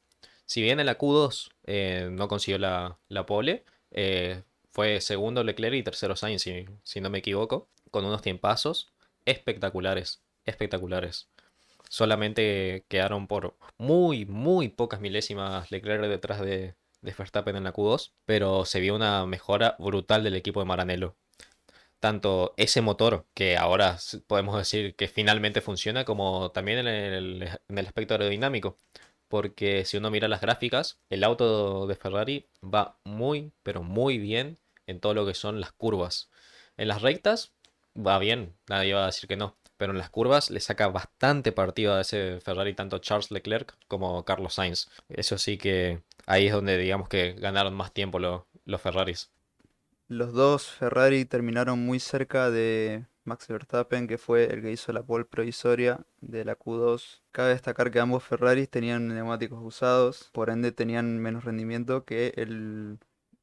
Si 0.46 0.62
bien 0.62 0.80
en 0.80 0.86
la 0.86 0.98
Q2 0.98 1.50
eh, 1.64 2.08
no 2.10 2.28
consiguió 2.28 2.58
la, 2.58 2.98
la 3.08 3.24
pole, 3.24 3.64
eh, 3.92 4.42
fue 4.72 5.00
segundo 5.00 5.44
Leclerc 5.44 5.74
y 5.74 5.82
tercero 5.82 6.16
Sainz, 6.16 6.42
si, 6.42 7.00
no 7.00 7.10
me 7.10 7.18
equivoco, 7.18 7.68
con 7.90 8.04
unos 8.04 8.22
tiempazos 8.22 8.92
espectaculares, 9.24 10.22
espectaculares 10.44 11.28
solamente 11.90 12.84
quedaron 12.88 13.26
por 13.26 13.56
muy, 13.76 14.24
muy 14.24 14.68
pocas 14.68 15.00
milésimas 15.00 15.70
Leclerc 15.70 16.02
detrás 16.02 16.40
de, 16.40 16.76
Verstappen 17.02 17.56
en 17.56 17.64
la 17.64 17.72
Q2, 17.72 18.12
pero 18.26 18.64
se 18.64 18.80
vio 18.80 18.94
una 18.94 19.26
mejora 19.26 19.76
brutal 19.78 20.22
del 20.22 20.36
equipo 20.36 20.60
de 20.60 20.66
Maranello. 20.66 21.16
Tanto 21.98 22.54
ese 22.56 22.80
motor, 22.82 23.26
que 23.34 23.56
ahora 23.56 23.98
podemos 24.26 24.56
decir 24.56 24.94
que 24.96 25.08
finalmente 25.08 25.60
funciona, 25.60 26.04
como 26.04 26.50
también 26.52 26.78
en 26.80 26.86
el, 26.86 27.42
en 27.68 27.78
el 27.78 27.86
aspecto 27.86 28.14
aerodinámico. 28.14 28.78
Porque 29.30 29.86
si 29.86 29.96
uno 29.96 30.10
mira 30.10 30.28
las 30.28 30.42
gráficas, 30.42 31.00
el 31.08 31.24
auto 31.24 31.86
de 31.86 31.94
Ferrari 31.94 32.48
va 32.62 32.98
muy, 33.04 33.52
pero 33.62 33.82
muy 33.82 34.18
bien 34.18 34.58
en 34.86 35.00
todo 35.00 35.14
lo 35.14 35.24
que 35.24 35.32
son 35.32 35.60
las 35.60 35.72
curvas. 35.72 36.28
En 36.76 36.88
las 36.88 37.00
rectas 37.00 37.54
va 37.96 38.18
bien, 38.18 38.54
nadie 38.68 38.92
va 38.92 39.04
a 39.04 39.06
decir 39.06 39.26
que 39.26 39.36
no 39.36 39.56
pero 39.80 39.92
en 39.92 39.98
las 39.98 40.10
curvas 40.10 40.50
le 40.50 40.60
saca 40.60 40.88
bastante 40.88 41.52
partido 41.52 41.94
a 41.94 42.02
ese 42.02 42.38
Ferrari 42.42 42.74
tanto 42.74 42.98
Charles 42.98 43.30
Leclerc 43.30 43.78
como 43.88 44.26
Carlos 44.26 44.52
Sainz. 44.52 44.90
Eso 45.08 45.38
sí 45.38 45.56
que 45.56 46.02
ahí 46.26 46.48
es 46.48 46.52
donde 46.52 46.76
digamos 46.76 47.08
que 47.08 47.32
ganaron 47.32 47.72
más 47.72 47.90
tiempo 47.90 48.18
los 48.18 48.80
Ferraris. 48.82 49.30
Los 50.06 50.34
dos 50.34 50.66
Ferrari 50.66 51.24
terminaron 51.24 51.78
muy 51.78 51.98
cerca 51.98 52.50
de 52.50 53.06
Max 53.30 53.48
Verstappen, 53.48 54.06
que 54.06 54.18
fue 54.18 54.44
el 54.52 54.62
que 54.62 54.72
hizo 54.72 54.92
la 54.92 55.02
pole 55.02 55.24
provisoria 55.24 56.04
de 56.20 56.44
la 56.44 56.58
Q2. 56.58 57.22
Cabe 57.32 57.50
destacar 57.50 57.90
que 57.90 58.00
ambos 58.00 58.24
Ferraris 58.24 58.68
tenían 58.68 59.08
neumáticos 59.08 59.60
usados, 59.62 60.30
por 60.32 60.50
ende 60.50 60.72
tenían 60.72 61.18
menos 61.18 61.44
rendimiento 61.44 62.04
que 62.04 62.32
el 62.36 62.98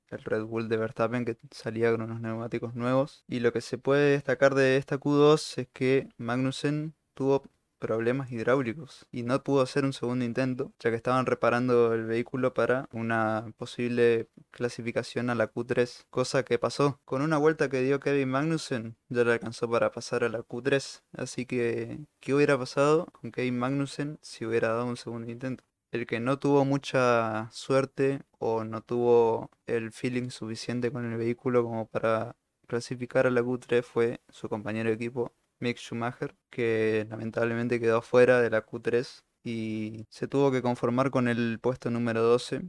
el 0.09 0.23
Red 0.23 0.43
Bull 0.43 0.69
de 0.69 0.77
Verstappen 0.77 1.25
que 1.25 1.37
salía 1.51 1.91
con 1.91 2.01
unos 2.01 2.21
neumáticos 2.21 2.75
nuevos. 2.75 3.23
Y 3.27 3.39
lo 3.39 3.51
que 3.51 3.61
se 3.61 3.77
puede 3.77 4.11
destacar 4.11 4.55
de 4.55 4.77
esta 4.77 4.99
Q2 4.99 5.61
es 5.61 5.67
que 5.73 6.09
Magnussen 6.17 6.95
tuvo 7.13 7.43
problemas 7.79 8.31
hidráulicos 8.31 9.07
y 9.11 9.23
no 9.23 9.43
pudo 9.43 9.61
hacer 9.61 9.85
un 9.85 9.93
segundo 9.93 10.25
intento, 10.25 10.73
ya 10.79 10.89
que 10.89 10.95
estaban 10.95 11.25
reparando 11.25 11.93
el 11.93 12.05
vehículo 12.05 12.53
para 12.53 12.87
una 12.91 13.53
posible 13.57 14.29
clasificación 14.51 15.29
a 15.29 15.35
la 15.35 15.51
Q3, 15.51 16.05
cosa 16.09 16.43
que 16.43 16.59
pasó. 16.59 16.99
Con 17.05 17.21
una 17.21 17.37
vuelta 17.37 17.69
que 17.69 17.81
dio 17.81 17.99
Kevin 17.99 18.29
Magnussen 18.29 18.97
ya 19.09 19.23
le 19.23 19.33
alcanzó 19.33 19.69
para 19.69 19.91
pasar 19.91 20.23
a 20.23 20.29
la 20.29 20.39
Q3, 20.39 21.03
así 21.13 21.45
que 21.45 21.99
¿qué 22.19 22.33
hubiera 22.33 22.57
pasado 22.57 23.07
con 23.13 23.31
Kevin 23.31 23.59
Magnussen 23.59 24.19
si 24.21 24.45
hubiera 24.45 24.69
dado 24.69 24.85
un 24.85 24.97
segundo 24.97 25.31
intento? 25.31 25.63
El 25.91 26.05
que 26.05 26.19
no 26.19 26.37
tuvo 26.37 26.65
mucha 26.65 27.49
suerte 27.51 28.21
o 28.39 28.65
no 28.65 28.81
tuvo 28.81 29.49
el 29.67 29.91
feeling 29.91 30.29
suficiente 30.29 30.91
con 30.91 31.09
el 31.11 31.17
vehículo 31.17 31.63
como 31.63 31.87
para 31.87 32.35
clasificar 32.67 33.25
a 33.25 33.31
la 33.31 33.41
Q3 33.41 33.83
fue 33.83 34.21
su 34.29 34.49
compañero 34.49 34.89
de 34.89 34.95
equipo 34.95 35.33
Mick 35.59 35.77
Schumacher, 35.77 36.35
que 36.49 37.05
lamentablemente 37.09 37.79
quedó 37.79 38.01
fuera 38.01 38.41
de 38.41 38.49
la 38.49 38.65
Q3 38.65 39.23
y 39.43 40.05
se 40.09 40.27
tuvo 40.27 40.51
que 40.51 40.61
conformar 40.61 41.11
con 41.11 41.27
el 41.27 41.59
puesto 41.59 41.89
número 41.89 42.21
12 42.21 42.63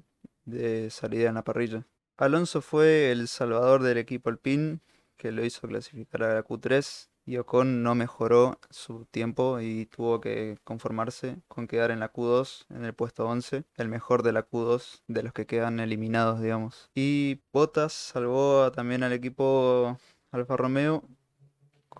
de 0.44 0.90
salida 0.90 1.28
en 1.28 1.34
la 1.34 1.44
parrilla. 1.44 1.86
Alonso 2.16 2.62
fue 2.62 3.12
el 3.12 3.28
salvador 3.28 3.82
del 3.82 3.98
equipo 3.98 4.30
Alpine, 4.30 4.80
que 5.16 5.32
lo 5.32 5.44
hizo 5.44 5.66
clasificar 5.68 6.22
a 6.22 6.34
la 6.34 6.44
Q3 6.44 7.08
y 7.28 7.36
Ocon 7.36 7.82
no 7.82 7.94
mejoró 7.94 8.58
su 8.70 9.04
tiempo 9.04 9.60
y 9.60 9.84
tuvo 9.86 10.20
que 10.20 10.56
conformarse 10.64 11.42
con 11.46 11.66
quedar 11.66 11.90
en 11.90 12.00
la 12.00 12.10
Q2 12.10 12.64
en 12.70 12.84
el 12.86 12.94
puesto 12.94 13.26
11, 13.28 13.64
el 13.76 13.88
mejor 13.88 14.22
de 14.22 14.32
la 14.32 14.48
Q2 14.48 15.02
de 15.08 15.22
los 15.22 15.34
que 15.34 15.44
quedan 15.46 15.78
eliminados, 15.78 16.40
digamos. 16.40 16.90
Y 16.94 17.40
Bottas 17.52 17.92
salvó 17.92 18.72
también 18.72 19.02
al 19.02 19.12
equipo 19.12 19.98
Alfa 20.30 20.56
Romeo 20.56 21.04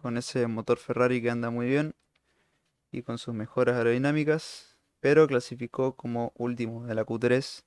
con 0.00 0.16
ese 0.16 0.46
motor 0.46 0.78
Ferrari 0.78 1.22
que 1.22 1.30
anda 1.30 1.50
muy 1.50 1.66
bien 1.66 1.94
y 2.90 3.02
con 3.02 3.18
sus 3.18 3.34
mejoras 3.34 3.76
aerodinámicas, 3.76 4.78
pero 5.00 5.26
clasificó 5.26 5.96
como 5.96 6.32
último 6.36 6.86
de 6.86 6.94
la 6.94 7.04
Q3 7.04 7.64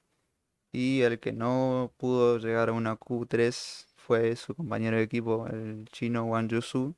y 0.71 1.01
el 1.01 1.19
que 1.19 1.33
no 1.33 1.93
pudo 1.97 2.37
llegar 2.37 2.69
a 2.69 2.73
una 2.73 2.97
Q3 2.97 3.87
fue 3.97 4.35
su 4.35 4.55
compañero 4.55 4.97
de 4.97 5.03
equipo, 5.03 5.47
el 5.47 5.85
chino 5.91 6.25
Wang 6.25 6.47
Yusu, 6.49 6.95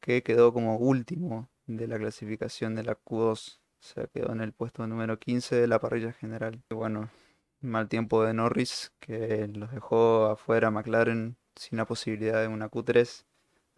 que 0.00 0.22
quedó 0.22 0.52
como 0.52 0.76
último 0.76 1.48
de 1.66 1.86
la 1.86 1.98
clasificación 1.98 2.74
de 2.74 2.84
la 2.84 2.96
Q2. 2.96 3.60
O 3.80 3.82
sea, 3.82 4.06
quedó 4.08 4.32
en 4.32 4.40
el 4.40 4.52
puesto 4.52 4.86
número 4.86 5.18
15 5.18 5.56
de 5.56 5.68
la 5.68 5.78
parrilla 5.80 6.12
general. 6.12 6.62
Bueno, 6.70 7.10
mal 7.60 7.88
tiempo 7.88 8.24
de 8.24 8.34
Norris, 8.34 8.92
que 8.98 9.48
los 9.48 9.70
dejó 9.72 10.26
afuera 10.26 10.70
McLaren 10.70 11.36
sin 11.54 11.78
la 11.78 11.86
posibilidad 11.86 12.40
de 12.40 12.48
una 12.48 12.70
Q3, 12.70 13.24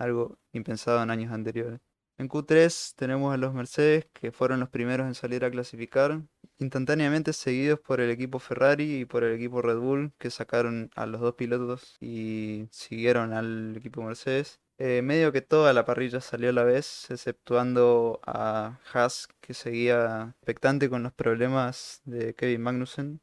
algo 0.00 0.38
impensado 0.52 1.02
en 1.02 1.11
años 1.11 1.33
anteriores. 1.33 1.80
En 2.19 2.28
Q3 2.28 2.95
tenemos 2.97 3.33
a 3.33 3.38
los 3.38 3.54
Mercedes, 3.54 4.07
que 4.12 4.30
fueron 4.30 4.61
los 4.61 4.69
primeros 4.69 5.07
en 5.07 5.14
salir 5.14 5.42
a 5.45 5.50
clasificar, 5.50 6.21
instantáneamente 6.59 7.33
seguidos 7.33 7.80
por 7.80 8.00
el 8.00 8.11
equipo 8.11 8.38
Ferrari 8.38 9.00
y 9.00 9.04
por 9.07 9.25
el 9.25 9.35
equipo 9.35 9.62
Red 9.62 9.78
Bull, 9.78 10.12
que 10.19 10.30
sacaron 10.30 10.90
a 10.97 11.07
los 11.07 11.23
dos 11.23 11.35
pilotos 11.35 11.97
y 11.99 12.69
siguieron 12.73 13.33
al 13.33 13.75
equipo 13.76 14.02
Mercedes. 14.02 14.61
Eh, 14.76 15.00
medio 15.02 15.33
que 15.33 15.40
toda 15.42 15.73
la 15.73 15.85
parrilla 15.87 16.21
salió 16.21 16.50
a 16.50 16.52
la 16.52 16.64
vez, 16.64 17.11
exceptuando 17.11 18.21
a 18.26 18.78
Haas, 18.92 19.28
que 19.40 19.54
seguía 19.54 20.35
expectante 20.37 20.90
con 20.90 21.02
los 21.02 21.12
problemas 21.14 22.02
de 22.04 22.35
Kevin 22.35 22.62
Magnussen, 22.62 23.21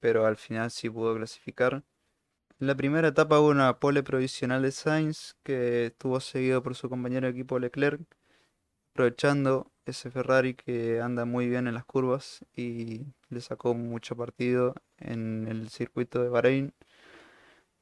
pero 0.00 0.26
al 0.26 0.36
final 0.36 0.70
sí 0.72 0.90
pudo 0.90 1.14
clasificar. 1.14 1.84
En 2.60 2.66
la 2.66 2.74
primera 2.74 3.08
etapa 3.08 3.40
hubo 3.40 3.48
una 3.48 3.80
pole 3.80 4.02
provisional 4.02 4.60
de 4.60 4.70
Sainz, 4.70 5.34
que 5.42 5.86
estuvo 5.86 6.20
seguido 6.20 6.62
por 6.62 6.74
su 6.74 6.90
compañero 6.90 7.26
de 7.26 7.32
equipo 7.32 7.58
Leclerc, 7.58 8.02
aprovechando 8.92 9.72
ese 9.86 10.10
Ferrari 10.10 10.52
que 10.54 11.00
anda 11.00 11.24
muy 11.24 11.48
bien 11.48 11.68
en 11.68 11.74
las 11.74 11.86
curvas 11.86 12.44
y 12.54 13.06
le 13.30 13.40
sacó 13.40 13.72
mucho 13.72 14.14
partido 14.14 14.74
en 14.98 15.48
el 15.48 15.70
circuito 15.70 16.22
de 16.22 16.28
Bahrein, 16.28 16.74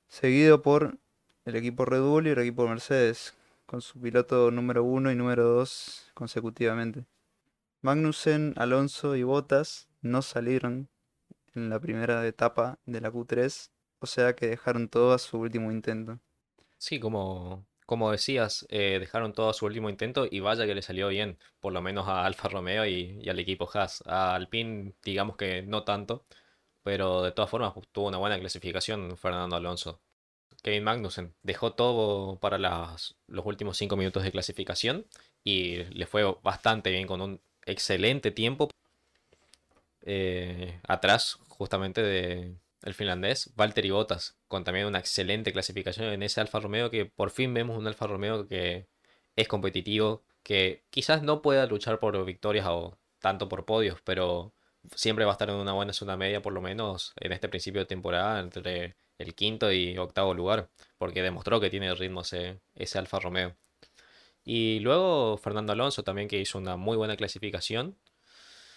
seguido 0.06 0.62
por 0.62 0.96
el 1.44 1.56
equipo 1.56 1.84
Red 1.84 2.02
Bull 2.02 2.28
y 2.28 2.30
el 2.30 2.38
equipo 2.38 2.68
Mercedes, 2.68 3.34
con 3.66 3.80
su 3.80 4.00
piloto 4.00 4.52
número 4.52 4.84
1 4.84 5.10
y 5.10 5.16
número 5.16 5.42
2 5.42 6.12
consecutivamente. 6.14 7.04
Magnussen, 7.82 8.54
Alonso 8.56 9.16
y 9.16 9.24
Bottas 9.24 9.88
no 10.02 10.22
salieron 10.22 10.88
en 11.56 11.68
la 11.68 11.80
primera 11.80 12.24
etapa 12.28 12.78
de 12.86 13.00
la 13.00 13.10
Q3, 13.10 13.70
o 14.00 14.06
sea 14.06 14.34
que 14.34 14.48
dejaron 14.48 14.88
todo 14.88 15.12
a 15.12 15.18
su 15.18 15.38
último 15.38 15.72
intento. 15.72 16.20
Sí, 16.78 17.00
como, 17.00 17.66
como 17.86 18.10
decías, 18.10 18.66
eh, 18.70 18.98
dejaron 19.00 19.32
todo 19.32 19.50
a 19.50 19.54
su 19.54 19.66
último 19.66 19.90
intento 19.90 20.26
y 20.30 20.40
vaya 20.40 20.66
que 20.66 20.74
le 20.74 20.82
salió 20.82 21.08
bien, 21.08 21.38
por 21.60 21.72
lo 21.72 21.82
menos 21.82 22.06
a 22.08 22.24
Alfa 22.24 22.48
Romeo 22.48 22.86
y, 22.86 23.28
al 23.28 23.38
equipo 23.38 23.68
Haas. 23.72 24.02
A 24.06 24.34
Alpine, 24.34 24.94
digamos 25.02 25.36
que 25.36 25.62
no 25.62 25.84
tanto, 25.84 26.26
pero 26.82 27.22
de 27.22 27.32
todas 27.32 27.50
formas 27.50 27.74
tuvo 27.92 28.08
una 28.08 28.18
buena 28.18 28.38
clasificación 28.38 29.16
Fernando 29.16 29.56
Alonso. 29.56 30.00
Kevin 30.62 30.84
Magnussen 30.84 31.34
dejó 31.42 31.74
todo 31.74 32.38
para 32.40 32.58
los 32.58 33.46
últimos 33.46 33.76
cinco 33.78 33.96
minutos 33.96 34.22
de 34.24 34.32
clasificación 34.32 35.06
y 35.44 35.84
le 35.84 36.06
fue 36.06 36.24
bastante 36.42 36.90
bien 36.90 37.06
con 37.06 37.20
un 37.20 37.40
excelente 37.64 38.30
tiempo. 38.32 38.68
Eh, 40.02 40.80
atrás, 40.88 41.38
justamente 41.48 42.02
de 42.02 42.56
el 42.82 42.94
finlandés 42.94 43.52
Valtteri 43.56 43.90
Bottas, 43.90 44.36
con 44.48 44.64
también 44.64 44.86
una 44.86 44.98
excelente 44.98 45.52
clasificación 45.52 46.08
en 46.08 46.22
ese 46.22 46.40
Alfa 46.40 46.60
Romeo 46.60 46.90
que 46.90 47.06
por 47.06 47.30
fin 47.30 47.52
vemos 47.54 47.76
un 47.78 47.86
Alfa 47.86 48.06
Romeo 48.06 48.46
que 48.46 48.86
es 49.36 49.48
competitivo, 49.48 50.24
que 50.42 50.84
quizás 50.90 51.22
no 51.22 51.42
pueda 51.42 51.66
luchar 51.66 52.00
por 52.00 52.24
victorias 52.24 52.66
o 52.68 52.98
tanto 53.20 53.48
por 53.48 53.64
podios, 53.64 54.00
pero 54.02 54.52
siempre 54.94 55.24
va 55.24 55.32
a 55.32 55.34
estar 55.34 55.50
en 55.50 55.56
una 55.56 55.72
buena 55.72 55.92
zona 55.92 56.16
media 56.16 56.42
por 56.42 56.52
lo 56.52 56.60
menos 56.60 57.12
en 57.20 57.32
este 57.32 57.48
principio 57.48 57.80
de 57.80 57.86
temporada 57.86 58.40
entre 58.40 58.96
el 59.18 59.34
quinto 59.34 59.72
y 59.72 59.98
octavo 59.98 60.34
lugar, 60.34 60.70
porque 60.98 61.22
demostró 61.22 61.60
que 61.60 61.70
tiene 61.70 61.94
ritmo 61.94 62.22
ese, 62.22 62.60
ese 62.74 62.98
Alfa 62.98 63.18
Romeo. 63.20 63.56
Y 64.44 64.80
luego 64.80 65.36
Fernando 65.38 65.72
Alonso 65.72 66.02
también 66.04 66.28
que 66.28 66.38
hizo 66.38 66.58
una 66.58 66.76
muy 66.76 66.96
buena 66.96 67.16
clasificación 67.16 67.96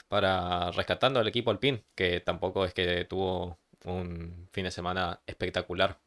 para 0.10 0.72
rescatando 0.72 1.20
al 1.20 1.28
equipo 1.28 1.52
Alpine, 1.52 1.84
que 1.96 2.20
tampoco 2.20 2.66
es 2.66 2.74
que 2.74 3.06
tuvo 3.06 3.58
un 3.86 4.48
fin 4.52 4.66
de 4.66 4.72
semana 4.72 5.22
espectacular. 5.26 6.00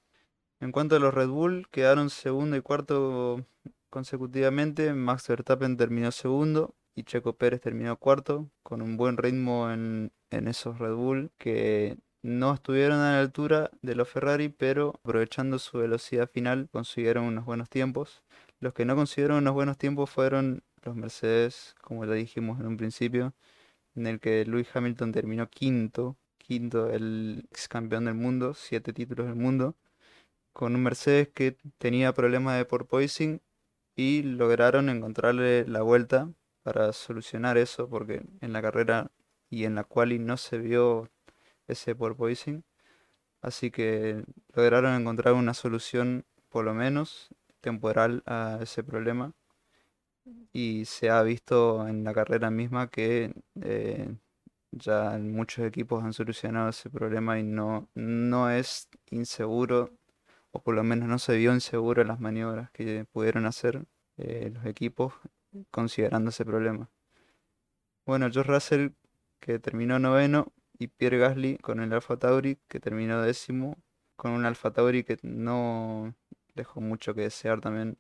En 0.60 0.72
cuanto 0.72 0.96
a 0.96 0.98
los 0.98 1.12
Red 1.12 1.28
Bull, 1.28 1.68
quedaron 1.70 2.10
segundo 2.10 2.56
y 2.56 2.60
cuarto 2.60 3.44
consecutivamente. 3.90 4.94
Max 4.94 5.28
Verstappen 5.28 5.76
terminó 5.76 6.10
segundo 6.12 6.74
y 6.94 7.04
Checo 7.04 7.37
Pérez 7.37 7.60
terminó 7.60 7.96
cuarto, 7.98 8.50
con 8.62 8.80
un 8.82 8.96
buen 8.96 9.16
ritmo 9.16 9.70
en, 9.70 10.12
en 10.30 10.48
esos 10.48 10.78
Red 10.78 10.94
Bull 10.94 11.32
que 11.38 11.98
no 12.22 12.54
estuvieron 12.54 13.00
a 13.00 13.12
la 13.12 13.20
altura 13.20 13.70
de 13.82 13.94
los 13.94 14.08
Ferrari, 14.08 14.48
pero 14.48 14.94
aprovechando 15.04 15.58
su 15.58 15.78
velocidad 15.78 16.30
final 16.30 16.68
consiguieron 16.72 17.24
unos 17.24 17.44
buenos 17.44 17.68
tiempos. 17.68 18.22
Los 18.60 18.72
que 18.72 18.87
no 18.87 18.96
consiguieron 18.96 19.38
unos 19.38 19.52
buenos 19.52 19.76
tiempos 19.76 20.08
fueron 20.08 20.62
los 20.82 20.96
Mercedes, 20.96 21.74
como 21.82 22.04
ya 22.06 22.12
dijimos 22.12 22.60
en 22.60 22.66
un 22.66 22.76
principio, 22.76 23.34
en 23.94 24.06
el 24.06 24.20
que 24.20 24.44
Lewis 24.46 24.68
Hamilton 24.74 25.12
terminó 25.12 25.50
quinto, 25.50 26.16
quinto 26.46 26.90
el 26.90 27.46
ex 27.50 27.68
campeón 27.68 28.04
del 28.07 28.14
mundo, 28.14 28.54
siete 28.54 28.92
títulos 28.92 29.26
del 29.26 29.37
mundo, 29.37 29.76
con 30.52 30.74
un 30.74 30.83
Mercedes 30.83 31.28
que 31.28 31.57
tenía 31.78 32.14
problemas 32.14 32.59
de 32.59 32.64
porpoising 32.66 33.40
y 33.96 34.22
lograron 34.22 34.88
encontrarle 34.88 35.66
la 35.66 35.83
vuelta 35.83 36.30
para 36.62 36.92
solucionar 36.92 37.59
eso, 37.59 37.88
porque 37.88 38.22
en 38.40 38.52
la 38.52 38.62
carrera 38.62 39.11
y 39.50 39.64
en 39.64 39.74
la 39.76 39.85
quali 39.85 40.18
no 40.18 40.37
se 40.37 40.59
vio 40.59 41.11
ese 41.68 41.94
porpoising. 41.94 42.64
Así 43.42 43.70
que 43.70 44.24
lograron 44.54 45.00
encontrar 45.00 45.35
una 45.35 45.54
solución, 45.54 46.24
por 46.50 46.64
lo 46.64 46.74
menos 46.74 47.30
temporal, 47.61 48.22
a 48.26 48.59
ese 48.62 48.85
problema. 48.85 49.35
Y 50.52 50.85
se 50.87 51.11
ha 51.11 51.22
visto 51.22 51.87
en 51.88 52.04
la 52.04 52.14
carrera 52.14 52.50
misma 52.50 52.88
que 52.88 53.35
eh, 53.61 54.14
ya 54.76 55.18
muchos 55.18 55.64
equipos 55.66 56.04
han 56.04 56.12
solucionado 56.12 56.70
ese 56.70 56.90
problema 56.90 57.38
y 57.38 57.42
no, 57.42 57.88
no 57.94 58.50
es 58.50 58.88
inseguro, 59.10 59.90
o 60.52 60.62
por 60.62 60.74
lo 60.74 60.84
menos 60.84 61.08
no 61.08 61.18
se 61.18 61.37
vio 61.37 61.52
inseguro 61.54 62.02
en 62.02 62.08
las 62.08 62.20
maniobras 62.20 62.70
que 62.70 63.04
pudieron 63.12 63.46
hacer 63.46 63.84
eh, 64.16 64.50
los 64.54 64.66
equipos 64.66 65.14
considerando 65.70 66.30
ese 66.30 66.44
problema. 66.44 66.90
Bueno, 68.06 68.28
George 68.30 68.52
Russell, 68.52 68.88
que 69.40 69.58
terminó 69.58 69.98
noveno, 69.98 70.52
y 70.78 70.88
Pierre 70.88 71.18
Gasly 71.18 71.58
con 71.58 71.80
el 71.80 71.92
Alfa 71.92 72.16
Tauri 72.18 72.58
que 72.68 72.80
terminó 72.80 73.22
décimo, 73.22 73.76
con 74.16 74.32
un 74.32 74.44
Alfa 74.44 74.72
Tauri 74.72 75.04
que 75.04 75.18
no 75.22 76.14
dejó 76.54 76.80
mucho 76.80 77.14
que 77.14 77.22
desear 77.22 77.60
también. 77.60 77.98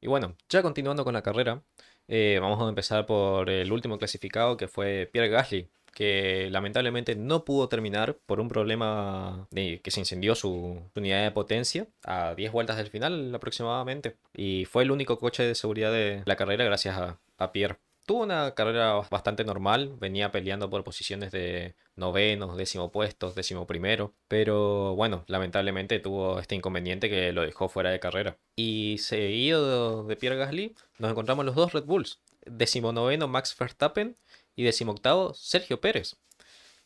Y 0.00 0.08
bueno, 0.08 0.36
ya 0.48 0.62
continuando 0.62 1.04
con 1.04 1.14
la 1.14 1.22
carrera, 1.22 1.62
eh, 2.08 2.38
vamos 2.40 2.60
a 2.60 2.68
empezar 2.68 3.06
por 3.06 3.50
el 3.50 3.72
último 3.72 3.98
clasificado 3.98 4.56
que 4.56 4.68
fue 4.68 5.08
Pierre 5.12 5.28
Gasly, 5.28 5.68
que 5.92 6.48
lamentablemente 6.50 7.14
no 7.14 7.44
pudo 7.44 7.68
terminar 7.68 8.18
por 8.26 8.40
un 8.40 8.48
problema 8.48 9.48
que 9.52 9.90
se 9.90 10.00
incendió 10.00 10.34
su, 10.34 10.82
unidad 10.94 11.22
de 11.22 11.30
potencia 11.30 11.86
a 12.04 12.34
10 12.34 12.52
vueltas 12.52 12.76
del 12.76 12.88
final 12.88 13.34
aproximadamente. 13.34 14.16
Y 14.34 14.64
fue 14.66 14.82
el 14.82 14.90
único 14.90 15.18
coche 15.18 15.44
de 15.44 15.54
seguridad 15.54 15.92
de 15.92 16.22
la 16.26 16.36
carrera 16.36 16.64
gracias 16.64 16.96
a 17.38 17.52
Pierre. 17.52 17.78
Tuvo 18.06 18.22
una 18.22 18.54
carrera 18.54 19.00
bastante 19.10 19.44
normal, 19.44 19.94
venía 19.98 20.30
peleando 20.30 20.68
por 20.68 20.84
posiciones 20.84 21.32
de 21.32 21.74
noveno, 21.96 22.56
décimo 22.56 22.90
puestos, 22.90 23.34
décimo 23.34 23.66
primero, 23.66 24.14
pero 24.28 24.94
bueno, 24.96 25.24
lamentablemente 25.28 26.00
tuvo 26.00 26.40
este 26.40 26.54
inconveniente 26.54 27.08
que 27.08 27.32
lo 27.32 27.42
dejó 27.42 27.68
fuera 27.68 27.90
de 27.90 28.00
carrera. 28.00 28.36
Y 28.56 28.98
seguido 28.98 30.04
de 30.04 30.16
Pierre 30.16 30.36
Gasly, 30.36 30.74
nos 30.98 31.10
encontramos 31.10 31.44
los 31.44 31.54
dos 31.54 31.72
Red 31.72 31.84
Bulls, 31.84 32.20
décimo 32.44 32.92
noveno 32.92 33.28
Max 33.28 33.56
Verstappen 33.58 34.16
y 34.56 34.64
décimo 34.64 34.92
octavo 34.92 35.34
Sergio 35.34 35.80
Pérez, 35.80 36.16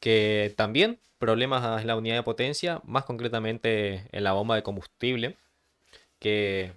que 0.00 0.52
también 0.56 1.00
problemas 1.18 1.80
en 1.80 1.86
la 1.86 1.96
unidad 1.96 2.16
de 2.16 2.22
potencia, 2.22 2.80
más 2.84 3.04
concretamente 3.04 4.08
en 4.12 4.24
la 4.24 4.32
bomba 4.32 4.56
de 4.56 4.62
combustible, 4.62 5.36
que 6.18 6.72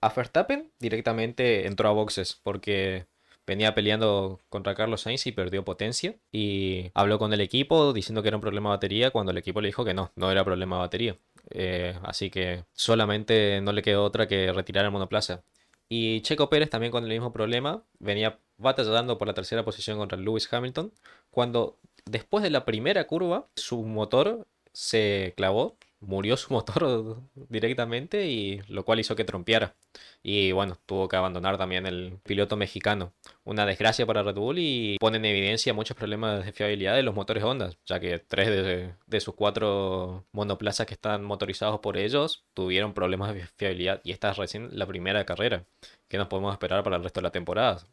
a 0.00 0.08
Verstappen 0.10 0.70
directamente 0.78 1.66
entró 1.66 1.88
a 1.88 1.92
boxes 1.92 2.38
porque 2.42 3.06
venía 3.46 3.74
peleando 3.74 4.40
contra 4.48 4.74
Carlos 4.74 5.02
Sainz 5.02 5.26
y 5.26 5.32
perdió 5.32 5.64
potencia. 5.64 6.16
Y 6.32 6.90
habló 6.94 7.18
con 7.18 7.32
el 7.32 7.40
equipo 7.40 7.92
diciendo 7.92 8.22
que 8.22 8.28
era 8.28 8.36
un 8.36 8.40
problema 8.40 8.70
de 8.70 8.76
batería 8.76 9.10
cuando 9.10 9.32
el 9.32 9.38
equipo 9.38 9.60
le 9.60 9.68
dijo 9.68 9.84
que 9.84 9.94
no, 9.94 10.12
no 10.16 10.30
era 10.30 10.44
problema 10.44 10.76
de 10.76 10.80
batería. 10.80 11.16
Eh, 11.50 11.98
así 12.02 12.30
que 12.30 12.64
solamente 12.72 13.60
no 13.62 13.72
le 13.72 13.82
quedó 13.82 14.04
otra 14.04 14.26
que 14.26 14.52
retirar 14.52 14.84
el 14.84 14.90
monoplaza. 14.90 15.42
Y 15.88 16.20
Checo 16.22 16.50
Pérez 16.50 16.70
también 16.70 16.90
con 16.90 17.04
el 17.04 17.10
mismo 17.10 17.32
problema, 17.32 17.84
venía 18.00 18.38
batallando 18.58 19.18
por 19.18 19.28
la 19.28 19.34
tercera 19.34 19.64
posición 19.64 19.98
contra 19.98 20.18
Lewis 20.18 20.52
Hamilton, 20.52 20.92
cuando 21.30 21.78
después 22.06 22.42
de 22.42 22.50
la 22.50 22.64
primera 22.64 23.06
curva 23.06 23.46
su 23.54 23.82
motor 23.82 24.46
se 24.72 25.32
clavó 25.36 25.76
murió 26.00 26.36
su 26.36 26.52
motor 26.52 27.22
directamente 27.48 28.26
y 28.26 28.62
lo 28.68 28.84
cual 28.84 29.00
hizo 29.00 29.16
que 29.16 29.24
trompeara. 29.24 29.74
Y 30.22 30.52
bueno, 30.52 30.76
tuvo 30.86 31.08
que 31.08 31.16
abandonar 31.16 31.58
también 31.58 31.86
el 31.86 32.18
piloto 32.24 32.56
mexicano. 32.56 33.12
Una 33.44 33.66
desgracia 33.66 34.06
para 34.06 34.22
Red 34.22 34.34
Bull 34.34 34.58
y 34.58 34.96
pone 34.98 35.18
en 35.18 35.24
evidencia 35.24 35.74
muchos 35.74 35.96
problemas 35.96 36.44
de 36.44 36.52
fiabilidad 36.52 36.94
de 36.94 37.02
los 37.02 37.14
motores 37.14 37.44
Honda, 37.44 37.70
ya 37.86 38.00
que 38.00 38.18
tres 38.18 38.94
de, 39.06 39.20
sus 39.20 39.34
cuatro 39.34 40.26
monoplazas 40.32 40.86
que 40.86 40.94
están 40.94 41.24
motorizados 41.24 41.80
por 41.80 41.96
ellos 41.96 42.44
tuvieron 42.54 42.92
problemas 42.94 43.34
de 43.34 43.46
fiabilidad 43.56 44.00
y 44.04 44.12
esta 44.12 44.30
es 44.30 44.36
recién 44.36 44.68
la 44.72 44.86
primera 44.86 45.24
carrera. 45.24 45.64
que 46.08 46.18
nos 46.18 46.28
podemos 46.28 46.52
esperar 46.52 46.82
para 46.84 46.96
el 46.96 47.02
resto 47.02 47.20
de 47.20 47.24
la 47.24 47.32
temporada? 47.32 47.86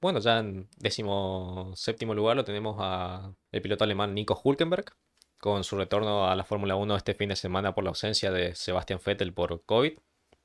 Bueno, 0.00 0.18
ya 0.20 0.38
en 0.38 0.68
décimo 0.78 1.72
séptimo 1.74 2.14
lugar 2.14 2.36
lo 2.36 2.44
tenemos 2.44 2.76
a 2.80 3.32
el 3.52 3.62
piloto 3.62 3.84
alemán 3.84 4.14
Nico 4.14 4.38
Hulkenberg, 4.42 4.94
con 5.38 5.64
su 5.64 5.76
retorno 5.76 6.28
a 6.28 6.36
la 6.36 6.44
Fórmula 6.44 6.76
1 6.76 6.96
este 6.96 7.14
fin 7.14 7.28
de 7.28 7.36
semana 7.36 7.74
por 7.74 7.84
la 7.84 7.90
ausencia 7.90 8.30
de 8.30 8.54
Sebastian 8.54 9.00
Vettel 9.04 9.32
por 9.32 9.64
COVID. 9.64 9.98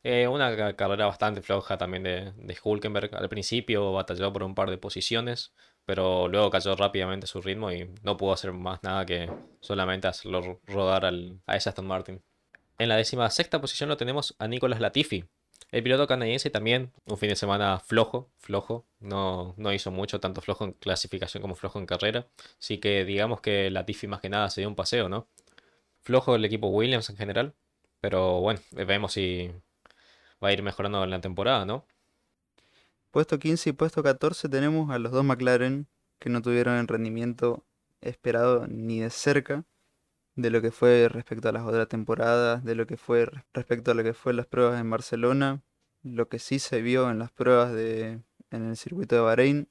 Eh, 0.04 0.28
una 0.28 0.76
carrera 0.76 1.06
bastante 1.06 1.42
floja 1.42 1.78
también 1.78 2.04
de, 2.04 2.34
de, 2.36 2.58
Hulkenberg. 2.64 3.16
Al 3.16 3.30
principio 3.30 3.92
batalló 3.94 4.34
por 4.34 4.44
un 4.44 4.56
par 4.56 4.70
de 4.70 4.78
posiciones, 4.78 5.54
pero 5.86 6.28
luego 6.28 6.50
cayó 6.50 6.76
rápidamente 6.76 7.28
su 7.28 7.42
ritmo 7.42 7.72
y 7.72 7.94
no 8.02 8.18
pudo 8.18 8.34
hacer 8.34 8.52
más 8.52 8.82
nada 8.84 9.06
que 9.06 9.32
solamente 9.60 10.08
hacerlo 10.08 10.60
rodar 10.66 11.06
al, 11.06 11.42
a 11.46 11.56
ese 11.56 11.70
Aston 11.70 11.86
Martin. 11.86 12.24
En 12.80 12.90
la 12.90 12.96
décima 12.96 13.30
sexta 13.30 13.62
posición 13.62 13.90
lo 13.90 13.98
tenemos 13.98 14.36
a 14.40 14.48
Nicolas 14.48 14.80
Latifi, 14.80 15.26
el 15.72 15.84
piloto 15.84 16.06
canadiense 16.08 16.50
también, 16.50 16.92
un 17.06 17.18
fin 17.18 17.30
de 17.30 17.36
semana 17.36 17.80
flojo, 17.80 18.30
flojo, 18.40 18.86
no, 19.00 19.54
no 19.58 19.74
hizo 19.74 19.90
mucho, 19.90 20.20
tanto 20.20 20.42
flojo 20.42 20.66
en 20.66 20.74
clasificación 20.74 21.42
como 21.42 21.56
flojo 21.56 21.80
en 21.80 21.86
carrera. 21.86 22.28
Así 22.60 22.78
que 22.80 23.06
digamos 23.06 23.42
que 23.42 23.72
la 23.72 23.82
Latifi 23.82 24.08
más 24.08 24.20
que 24.22 24.30
nada 24.30 24.50
se 24.50 24.62
dio 24.62 24.68
un 24.68 24.76
paseo, 24.76 25.08
¿no? 25.10 25.28
Flojo 26.02 26.36
el 26.36 26.46
equipo 26.46 26.68
Williams 26.68 27.10
en 27.10 27.18
general, 27.18 27.54
pero 28.02 28.42
bueno, 28.42 28.60
vemos 28.72 29.14
si 29.14 29.52
va 30.44 30.50
a 30.50 30.54
ir 30.54 30.62
mejorando 30.64 31.04
en 31.04 31.10
la 31.10 31.22
temporada, 31.22 31.66
¿no? 31.66 31.86
Puesto 33.12 33.40
15 33.40 33.70
y 33.70 33.74
puesto 33.74 34.04
14 34.04 34.50
tenemos 34.50 34.90
a 34.90 35.00
los 35.00 35.12
dos 35.12 35.24
McLaren 35.24 35.88
que 36.20 36.30
no 36.30 36.42
tuvieron 36.42 36.78
el 36.78 36.88
rendimiento 36.88 37.66
esperado 38.02 38.68
ni 38.68 39.00
de 39.00 39.10
cerca 39.10 39.66
de 40.42 40.50
lo 40.50 40.62
que 40.62 40.72
fue 40.72 41.08
respecto 41.10 41.50
a 41.50 41.52
las 41.52 41.66
otras 41.66 41.88
temporadas, 41.88 42.64
de 42.64 42.76
lo 42.76 42.88
que 42.88 42.98
fue 42.98 43.30
respecto 43.54 43.92
a 43.92 43.94
lo 43.94 44.04
que 44.04 44.14
fue 44.14 44.34
las 44.34 44.48
pruebas 44.48 44.80
en 44.80 44.90
Barcelona, 44.90 45.62
lo 46.04 46.28
que 46.30 46.40
sí 46.40 46.60
se 46.60 46.82
vio 46.82 47.10
en 47.10 47.20
las 47.20 47.32
pruebas 47.32 47.74
de 47.74 48.22
en 48.52 48.70
el 48.70 48.78
circuito 48.78 49.16
de 49.16 49.22
Bahrein, 49.22 49.70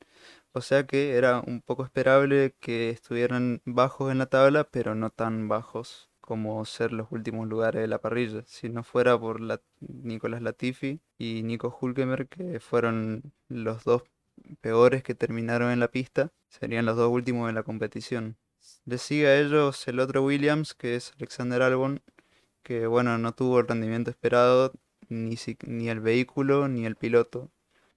o 0.52 0.60
sea 0.62 0.86
que 0.86 1.12
era 1.16 1.40
un 1.46 1.62
poco 1.62 1.84
esperable 1.84 2.56
que 2.60 2.90
estuvieran 2.90 3.62
bajos 3.64 4.10
en 4.10 4.18
la 4.18 4.26
tabla, 4.26 4.64
pero 4.64 4.94
no 4.94 5.10
tan 5.10 5.48
bajos 5.48 6.10
como 6.20 6.64
ser 6.64 6.92
los 6.92 7.08
últimos 7.12 7.48
lugares 7.48 7.82
de 7.82 7.88
la 7.88 8.00
parrilla. 8.00 8.42
Si 8.46 8.68
no 8.68 8.82
fuera 8.84 9.18
por 9.18 9.40
la, 9.40 9.60
Nicolás 9.80 10.42
Latifi 10.42 11.00
y 11.18 11.42
Nico 11.42 11.76
Hulkenberg, 11.80 12.28
que 12.28 12.60
fueron 12.60 13.32
los 13.48 13.84
dos 13.84 14.02
peores 14.60 15.02
que 15.02 15.14
terminaron 15.14 15.70
en 15.70 15.80
la 15.80 15.90
pista, 15.90 16.32
serían 16.48 16.86
los 16.86 16.96
dos 16.96 17.10
últimos 17.10 17.48
en 17.48 17.54
la 17.56 17.62
competición. 17.62 18.36
Le 18.84 18.98
sigue 18.98 19.26
a 19.28 19.38
ellos 19.38 19.86
el 19.88 20.00
otro 20.00 20.24
Williams, 20.24 20.74
que 20.74 20.96
es 20.96 21.12
Alexander 21.18 21.62
Albon, 21.62 22.02
que 22.62 22.86
bueno, 22.86 23.18
no 23.18 23.32
tuvo 23.34 23.60
el 23.60 23.68
rendimiento 23.68 24.10
esperado, 24.10 24.72
ni, 25.08 25.36
ni 25.66 25.88
el 25.88 26.00
vehículo 26.00 26.68
ni 26.68 26.86
el 26.86 26.96
piloto. 26.96 27.50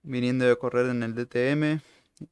Viniendo 0.04 0.46
de 0.46 0.58
correr 0.58 0.88
en 0.89 1.04
el 1.04 1.15
DTM 1.15 1.82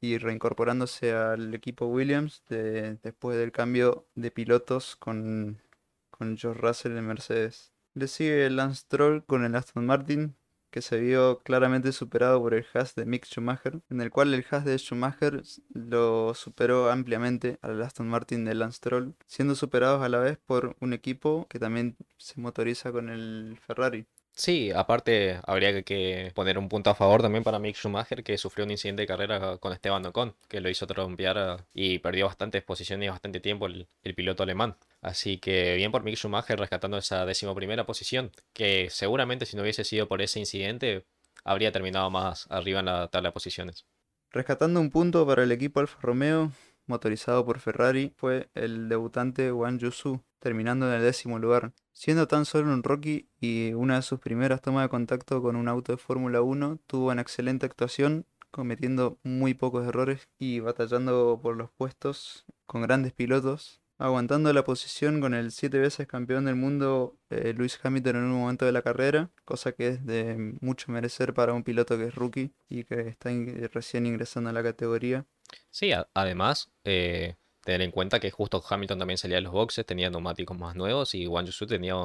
y 0.01 0.17
reincorporándose 0.17 1.13
al 1.13 1.53
equipo 1.53 1.85
Williams 1.87 2.43
después 2.49 3.37
del 3.37 3.51
cambio 3.51 4.05
de 4.15 4.31
pilotos 4.31 4.95
con, 4.97 5.61
con 6.09 6.37
George 6.37 6.61
Russell 6.61 6.97
en 6.97 7.07
Mercedes. 7.07 7.71
Le 7.93 8.07
sigue 8.07 8.49
Lance 8.49 8.85
Troll 8.87 9.23
con 9.25 9.43
el 9.45 9.55
Aston 9.55 9.85
Martin, 9.85 10.35
que 10.71 10.81
se 10.81 10.99
vio 10.99 11.39
claramente 11.43 11.91
superado 11.91 12.41
por 12.41 12.53
el 12.53 12.65
Haas 12.73 12.95
de 12.95 13.05
Mick 13.05 13.25
Schumacher, 13.25 13.81
en 13.89 14.01
el 14.01 14.09
cual 14.09 14.33
el 14.33 14.45
Haas 14.49 14.65
de 14.65 14.77
Schumacher 14.77 15.43
lo 15.73 16.33
superó 16.33 16.89
ampliamente 16.89 17.59
al 17.61 17.81
Aston 17.81 18.07
Martin 18.07 18.45
de 18.45 18.55
Lance 18.55 18.77
Stroll, 18.77 19.15
siendo 19.27 19.55
superados 19.55 20.01
a 20.01 20.09
la 20.09 20.19
vez 20.19 20.37
por 20.37 20.75
un 20.79 20.93
equipo 20.93 21.47
que 21.49 21.59
también 21.59 21.97
se 22.17 22.39
motoriza 22.41 22.91
con 22.91 23.09
el 23.09 23.59
Ferrari. 23.67 24.07
Sí, 24.43 24.71
aparte 24.71 25.39
habría 25.45 25.83
que 25.83 26.31
poner 26.33 26.57
un 26.57 26.67
punto 26.67 26.89
a 26.89 26.95
favor 26.95 27.21
también 27.21 27.43
para 27.43 27.59
Mick 27.59 27.75
Schumacher 27.75 28.23
que 28.23 28.39
sufrió 28.39 28.65
un 28.65 28.71
incidente 28.71 29.03
de 29.03 29.07
carrera 29.07 29.59
con 29.59 29.71
Esteban 29.71 30.03
Ocon, 30.03 30.35
que 30.47 30.61
lo 30.61 30.69
hizo 30.71 30.87
trompear 30.87 31.67
y 31.75 31.99
perdió 31.99 32.25
bastantes 32.25 32.63
posiciones 32.63 33.05
y 33.05 33.09
bastante 33.09 33.39
tiempo 33.39 33.67
el, 33.67 33.87
piloto 34.15 34.41
alemán. 34.41 34.77
Así 34.99 35.37
que 35.37 35.75
bien 35.75 35.91
por 35.91 36.01
Mick 36.03 36.15
Schumacher 36.15 36.57
rescatando 36.57 36.97
esa 36.97 37.23
decimoprimera 37.27 37.85
posición, 37.85 38.31
que 38.51 38.89
seguramente 38.89 39.45
si 39.45 39.55
no 39.55 39.61
hubiese 39.61 39.83
sido 39.83 40.07
por 40.07 40.23
ese 40.23 40.39
incidente 40.39 41.05
habría 41.43 41.71
terminado 41.71 42.09
más 42.09 42.47
arriba 42.49 42.79
en 42.79 42.87
la 42.87 43.09
tabla 43.09 43.29
de 43.29 43.33
posiciones. 43.33 43.85
Rescatando 44.31 44.79
un 44.79 44.89
punto 44.89 45.27
para 45.27 45.43
el 45.43 45.51
equipo 45.51 45.81
Alfa 45.81 45.99
Romeo, 46.01 46.51
motorizado 46.87 47.45
por 47.45 47.59
Ferrari, 47.59 48.11
fue 48.15 48.49
el 48.55 48.89
debutante 48.89 49.51
Wang 49.51 49.77
Yusu, 49.77 50.19
terminando 50.41 50.87
en 50.87 50.95
el 50.95 51.03
décimo 51.03 51.39
lugar. 51.39 51.71
Siendo 51.93 52.27
tan 52.27 52.45
solo 52.45 52.73
un 52.73 52.83
rookie 52.83 53.29
y 53.39 53.73
una 53.73 53.95
de 53.95 54.01
sus 54.01 54.19
primeras 54.19 54.61
tomas 54.61 54.83
de 54.83 54.89
contacto 54.89 55.41
con 55.41 55.55
un 55.55 55.69
auto 55.69 55.93
de 55.93 55.97
Fórmula 55.97 56.41
1, 56.41 56.79
tuvo 56.87 57.11
una 57.11 57.21
excelente 57.21 57.65
actuación, 57.65 58.25
cometiendo 58.49 59.19
muy 59.23 59.53
pocos 59.53 59.87
errores 59.87 60.27
y 60.37 60.59
batallando 60.59 61.39
por 61.41 61.55
los 61.55 61.69
puestos 61.69 62.45
con 62.65 62.81
grandes 62.81 63.13
pilotos, 63.13 63.81
aguantando 63.97 64.51
la 64.51 64.63
posición 64.63 65.21
con 65.21 65.35
el 65.35 65.51
siete 65.51 65.77
veces 65.77 66.07
campeón 66.07 66.45
del 66.45 66.55
mundo 66.55 67.17
eh, 67.29 67.53
Luis 67.55 67.79
Hamilton 67.81 68.15
en 68.15 68.23
un 68.23 68.39
momento 68.39 68.65
de 68.65 68.71
la 68.71 68.81
carrera, 68.81 69.29
cosa 69.45 69.73
que 69.73 69.89
es 69.89 70.05
de 70.05 70.55
mucho 70.59 70.91
merecer 70.91 71.35
para 71.35 71.53
un 71.53 71.63
piloto 71.63 71.97
que 71.97 72.05
es 72.05 72.15
rookie 72.15 72.51
y 72.67 72.83
que 72.83 73.07
está 73.07 73.29
recién 73.71 74.07
ingresando 74.07 74.49
a 74.49 74.53
la 74.53 74.63
categoría. 74.63 75.27
Sí, 75.69 75.91
además, 76.13 76.71
eh, 76.83 77.35
tener 77.63 77.81
en 77.81 77.91
cuenta 77.91 78.19
que 78.19 78.31
justo 78.31 78.63
Hamilton 78.67 78.99
también 78.99 79.17
salía 79.17 79.37
de 79.37 79.41
los 79.41 79.53
boxes, 79.53 79.85
tenía 79.85 80.09
neumáticos 80.09 80.57
más 80.57 80.75
nuevos 80.75 81.13
y 81.15 81.27
Wang 81.27 81.45
Yusu 81.45 81.67
tenía 81.67 81.95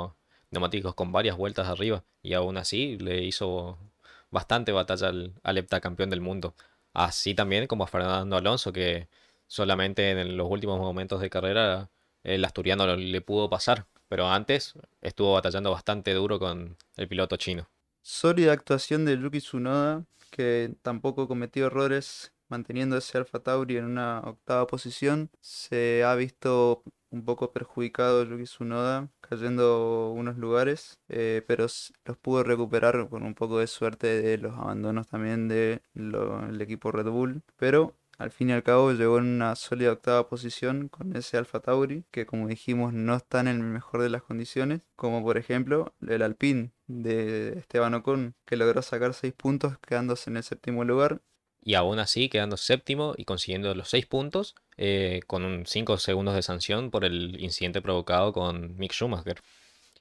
neumáticos 0.50 0.94
con 0.94 1.12
varias 1.12 1.36
vueltas 1.36 1.68
arriba 1.68 2.04
y 2.22 2.34
aún 2.34 2.56
así 2.56 2.98
le 2.98 3.24
hizo 3.24 3.78
bastante 4.30 4.72
batalla 4.72 5.08
al, 5.08 5.34
al 5.42 5.58
heptacampeón 5.58 6.10
del 6.10 6.20
mundo. 6.20 6.54
Así 6.92 7.34
también 7.34 7.66
como 7.66 7.84
a 7.84 7.86
Fernando 7.86 8.36
Alonso 8.36 8.72
que 8.72 9.08
solamente 9.46 10.10
en 10.10 10.36
los 10.36 10.50
últimos 10.50 10.78
momentos 10.78 11.20
de 11.20 11.30
carrera 11.30 11.90
el 12.22 12.44
asturiano 12.44 12.96
le 12.96 13.20
pudo 13.20 13.48
pasar, 13.48 13.86
pero 14.08 14.28
antes 14.28 14.74
estuvo 15.00 15.34
batallando 15.34 15.70
bastante 15.70 16.12
duro 16.12 16.38
con 16.38 16.76
el 16.96 17.08
piloto 17.08 17.36
chino. 17.36 17.68
Sólida 18.02 18.52
actuación 18.52 19.04
de 19.04 19.18
Yuki 19.18 19.38
Tsunoda, 19.38 20.04
que 20.30 20.74
tampoco 20.82 21.28
cometió 21.28 21.66
errores 21.66 22.32
manteniendo 22.48 22.96
ese 22.96 23.18
Alfa 23.18 23.40
Tauri 23.40 23.76
en 23.76 23.84
una 23.84 24.20
octava 24.20 24.66
posición. 24.66 25.30
Se 25.40 26.04
ha 26.04 26.14
visto 26.14 26.82
un 27.10 27.24
poco 27.24 27.52
perjudicado 27.52 28.24
Yuki 28.24 28.44
Tsunoda, 28.44 29.08
cayendo 29.20 30.10
unos 30.12 30.36
lugares, 30.36 30.98
eh, 31.08 31.42
pero 31.46 31.64
los 31.64 32.16
pudo 32.20 32.42
recuperar 32.44 33.08
con 33.08 33.22
un 33.22 33.34
poco 33.34 33.58
de 33.58 33.66
suerte 33.66 34.06
de 34.20 34.38
los 34.38 34.54
abandonos 34.54 35.08
también 35.08 35.48
del 35.48 36.60
equipo 36.60 36.92
Red 36.92 37.08
Bull. 37.08 37.42
Pero 37.56 37.94
al 38.18 38.30
fin 38.30 38.48
y 38.50 38.52
al 38.52 38.62
cabo 38.62 38.92
llegó 38.92 39.18
en 39.18 39.26
una 39.26 39.54
sólida 39.56 39.92
octava 39.92 40.28
posición 40.28 40.88
con 40.88 41.14
ese 41.16 41.36
Alfa 41.36 41.60
Tauri, 41.60 42.04
que 42.10 42.26
como 42.26 42.48
dijimos 42.48 42.92
no 42.92 43.14
está 43.14 43.40
en 43.40 43.48
el 43.48 43.58
mejor 43.60 44.02
de 44.02 44.08
las 44.10 44.22
condiciones, 44.22 44.80
como 44.96 45.22
por 45.22 45.36
ejemplo 45.36 45.94
el 46.06 46.22
Alpine 46.22 46.72
de 46.86 47.58
Esteban 47.58 47.94
Ocon, 47.94 48.34
que 48.46 48.56
logró 48.56 48.80
sacar 48.82 49.12
6 49.12 49.34
puntos 49.34 49.78
quedándose 49.80 50.30
en 50.30 50.38
el 50.38 50.44
séptimo 50.44 50.84
lugar 50.84 51.20
y 51.66 51.74
aún 51.74 51.98
así 51.98 52.28
quedando 52.28 52.56
séptimo 52.56 53.14
y 53.18 53.24
consiguiendo 53.24 53.74
los 53.74 53.90
6 53.90 54.06
puntos 54.06 54.54
eh, 54.76 55.20
con 55.26 55.64
5 55.66 55.98
segundos 55.98 56.36
de 56.36 56.42
sanción 56.42 56.92
por 56.92 57.04
el 57.04 57.40
incidente 57.40 57.82
provocado 57.82 58.32
con 58.32 58.76
Mick 58.78 58.92
Schumacher. 58.92 59.42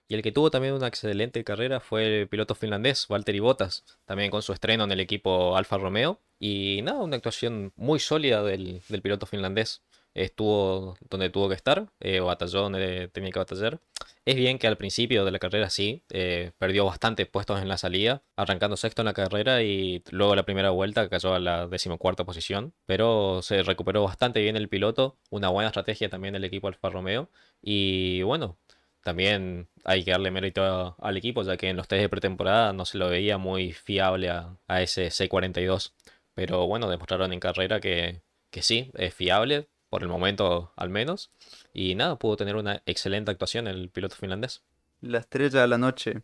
Y 0.08 0.14
el 0.14 0.22
que 0.22 0.32
tuvo 0.32 0.52
también 0.52 0.76
una 0.76 0.86
excelente 0.86 1.44
carrera 1.44 1.80
fue 1.80 2.22
el 2.22 2.28
piloto 2.28 2.54
finlandés, 2.54 3.08
Valtteri 3.10 3.40
Bottas, 3.40 3.84
también 4.06 4.30
con 4.30 4.44
su 4.44 4.54
estreno 4.54 4.84
en 4.84 4.92
el 4.92 5.00
equipo 5.00 5.58
Alfa 5.58 5.80
Romeo. 5.80 6.22
Y 6.38 6.82
nada, 6.84 7.00
una 7.00 7.16
actuación 7.16 7.74
muy 7.76 7.98
sólida 8.00 8.44
del, 8.44 8.84
del 8.88 9.02
piloto 9.02 9.26
finlandés 9.26 9.82
estuvo 10.16 10.98
donde 11.10 11.30
tuvo 11.30 11.50
que 11.50 11.56
estar, 11.56 11.92
eh, 12.00 12.20
batalló 12.22 12.62
donde 12.62 13.10
tenía 13.10 13.32
que 13.32 13.40
batallar. 13.40 13.80
Es 14.26 14.36
bien 14.36 14.58
que 14.58 14.68
al 14.68 14.78
principio 14.78 15.24
de 15.26 15.32
la 15.32 15.40
carrera 15.40 15.70
sí, 15.70 16.04
eh, 16.10 16.52
perdió 16.58 16.86
bastantes 16.86 17.28
puestos 17.28 17.62
en 17.62 17.68
la 17.68 17.78
salida, 17.78 18.24
arrancando 18.36 18.78
sexto 18.78 19.02
en 19.04 19.06
la 19.08 19.14
carrera 19.14 19.62
y 19.62 20.04
luego 20.10 20.36
la 20.36 20.44
primera 20.44 20.72
vuelta 20.72 21.10
cayó 21.10 21.36
a 21.36 21.40
la 21.40 21.68
decimocuarta 21.68 22.26
posición, 22.26 22.74
pero 22.88 23.42
se 23.44 23.62
recuperó 23.62 24.04
bastante 24.04 24.42
bien 24.42 24.56
el 24.56 24.70
piloto, 24.70 25.20
una 25.30 25.50
buena 25.50 25.68
estrategia 25.68 26.10
también 26.10 26.34
del 26.34 26.44
equipo 26.46 26.68
Alfa 26.68 26.90
Romeo 26.90 27.30
y 27.62 28.24
bueno, 28.24 28.58
también 29.04 29.70
hay 29.84 30.04
que 30.04 30.12
darle 30.12 30.32
mérito 30.32 30.96
al 31.00 31.18
equipo, 31.18 31.44
ya 31.44 31.58
que 31.58 31.70
en 31.70 31.78
los 31.78 31.88
test 31.88 32.02
de 32.02 32.10
pretemporada 32.10 32.74
no 32.74 32.86
se 32.86 32.98
lo 32.98 33.10
veía 33.10 33.38
muy 33.38 33.74
fiable 33.74 34.30
a, 34.30 34.58
a 34.68 34.82
ese 34.82 35.10
C42. 35.10 35.94
Pero 36.34 36.66
bueno, 36.68 36.90
demostraron 36.90 37.32
en 37.32 37.40
carrera 37.40 37.80
que, 37.80 38.24
que 38.50 38.64
sí, 38.64 38.92
es 38.96 39.14
fiable, 39.14 39.70
por 39.96 40.04
el 40.04 40.10
momento 40.10 40.74
al 40.76 40.90
menos. 40.90 41.32
Y 41.74 41.96
nada, 41.96 42.20
pudo 42.20 42.36
tener 42.36 42.58
una 42.58 42.82
excelente 42.86 43.32
actuación 43.32 43.66
el 43.66 43.88
piloto 43.88 44.18
finlandés. 44.18 44.62
La 45.00 45.20
estrella 45.20 45.62
de 45.62 45.70
la 45.70 45.78
noche, 45.78 46.22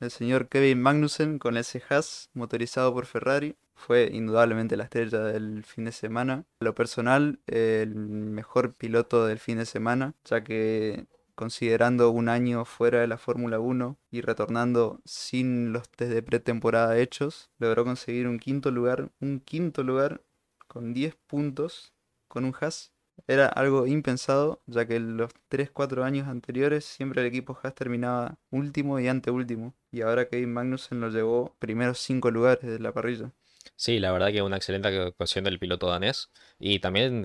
el 0.00 0.10
señor 0.10 0.48
Kevin 0.48 0.82
Magnussen 0.82 1.38
con 1.38 1.56
ese 1.56 1.80
Haas 1.88 2.30
motorizado 2.34 2.92
por 2.92 3.06
Ferrari, 3.06 3.54
fue 3.76 4.10
indudablemente 4.12 4.76
la 4.76 4.82
estrella 4.82 5.20
del 5.20 5.62
fin 5.62 5.84
de 5.84 5.92
semana. 5.92 6.46
A 6.62 6.64
lo 6.64 6.74
personal, 6.74 7.38
el 7.46 7.94
mejor 7.94 8.74
piloto 8.74 9.24
del 9.24 9.38
fin 9.38 9.58
de 9.58 9.66
semana, 9.66 10.14
ya 10.24 10.42
que 10.42 11.06
considerando 11.36 12.10
un 12.10 12.28
año 12.28 12.64
fuera 12.64 13.02
de 13.02 13.06
la 13.06 13.18
Fórmula 13.18 13.60
1 13.60 13.98
y 14.10 14.22
retornando 14.22 15.00
sin 15.04 15.72
los 15.72 15.88
test 15.90 16.10
de 16.10 16.24
pretemporada 16.24 16.98
hechos, 16.98 17.50
logró 17.58 17.84
conseguir 17.84 18.26
un 18.26 18.40
quinto 18.40 18.72
lugar, 18.72 19.12
un 19.20 19.38
quinto 19.38 19.84
lugar 19.84 20.22
con 20.66 20.92
10 20.92 21.14
puntos 21.28 21.92
con 22.26 22.44
un 22.44 22.54
Haas 22.60 22.91
era 23.26 23.46
algo 23.46 23.86
impensado, 23.86 24.62
ya 24.66 24.86
que 24.86 24.98
los 25.00 25.30
3-4 25.48 26.02
años 26.04 26.28
anteriores 26.28 26.84
siempre 26.84 27.20
el 27.20 27.28
equipo 27.28 27.58
Haas 27.62 27.74
terminaba 27.74 28.38
último 28.50 28.98
y 29.00 29.08
anteúltimo. 29.08 29.74
Y 29.90 30.02
ahora 30.02 30.28
Kevin 30.28 30.52
Magnussen 30.52 31.00
lo 31.00 31.10
llevó 31.10 31.54
primeros 31.58 31.98
5 32.00 32.30
lugares 32.30 32.68
de 32.68 32.78
la 32.78 32.92
parrilla. 32.92 33.32
Sí, 33.76 33.98
la 33.98 34.12
verdad 34.12 34.32
que 34.32 34.42
una 34.42 34.56
excelente 34.56 34.88
actuación 34.88 35.44
del 35.44 35.58
piloto 35.58 35.88
danés. 35.88 36.30
Y 36.58 36.80
también 36.80 37.24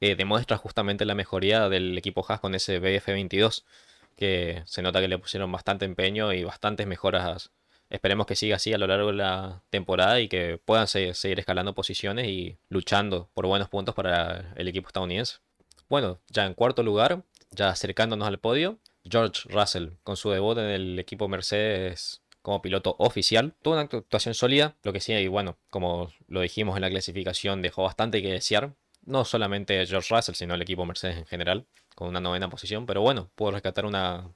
eh, 0.00 0.16
demuestra 0.16 0.56
justamente 0.56 1.04
la 1.04 1.14
mejoría 1.14 1.68
del 1.68 1.96
equipo 1.98 2.24
Haas 2.26 2.40
con 2.40 2.54
ese 2.54 2.80
BF22. 2.80 3.64
Que 4.16 4.62
se 4.66 4.82
nota 4.82 5.00
que 5.00 5.08
le 5.08 5.18
pusieron 5.18 5.50
bastante 5.50 5.84
empeño 5.84 6.32
y 6.32 6.44
bastantes 6.44 6.86
mejoras 6.86 7.50
Esperemos 7.94 8.26
que 8.26 8.34
siga 8.34 8.56
así 8.56 8.72
a 8.72 8.78
lo 8.78 8.88
largo 8.88 9.06
de 9.06 9.18
la 9.18 9.62
temporada 9.70 10.20
y 10.20 10.26
que 10.26 10.58
puedan 10.64 10.88
seguir 10.88 11.38
escalando 11.38 11.76
posiciones 11.76 12.26
y 12.26 12.58
luchando 12.68 13.30
por 13.34 13.46
buenos 13.46 13.68
puntos 13.68 13.94
para 13.94 14.52
el 14.56 14.66
equipo 14.66 14.88
estadounidense. 14.88 15.36
Bueno, 15.88 16.18
ya 16.28 16.44
en 16.44 16.54
cuarto 16.54 16.82
lugar, 16.82 17.22
ya 17.52 17.68
acercándonos 17.68 18.26
al 18.26 18.40
podio, 18.40 18.80
George 19.08 19.42
Russell 19.48 19.90
con 20.02 20.16
su 20.16 20.30
debut 20.30 20.58
en 20.58 20.64
el 20.64 20.98
equipo 20.98 21.28
Mercedes 21.28 22.20
como 22.42 22.60
piloto 22.60 22.96
oficial. 22.98 23.54
Tuvo 23.62 23.74
una 23.74 23.82
actuación 23.82 24.34
sólida, 24.34 24.74
lo 24.82 24.92
que 24.92 24.98
sí, 24.98 25.12
y 25.12 25.28
bueno, 25.28 25.56
como 25.70 26.12
lo 26.26 26.40
dijimos 26.40 26.74
en 26.74 26.82
la 26.82 26.90
clasificación, 26.90 27.62
dejó 27.62 27.84
bastante 27.84 28.20
que 28.22 28.32
desear. 28.32 28.74
No 29.04 29.24
solamente 29.24 29.86
George 29.86 30.12
Russell, 30.12 30.34
sino 30.34 30.54
el 30.54 30.62
equipo 30.62 30.84
Mercedes 30.84 31.18
en 31.18 31.26
general, 31.26 31.64
con 31.94 32.08
una 32.08 32.18
novena 32.18 32.50
posición, 32.50 32.86
pero 32.86 33.02
bueno, 33.02 33.30
pudo 33.36 33.52
rescatar 33.52 33.86
una 33.86 34.32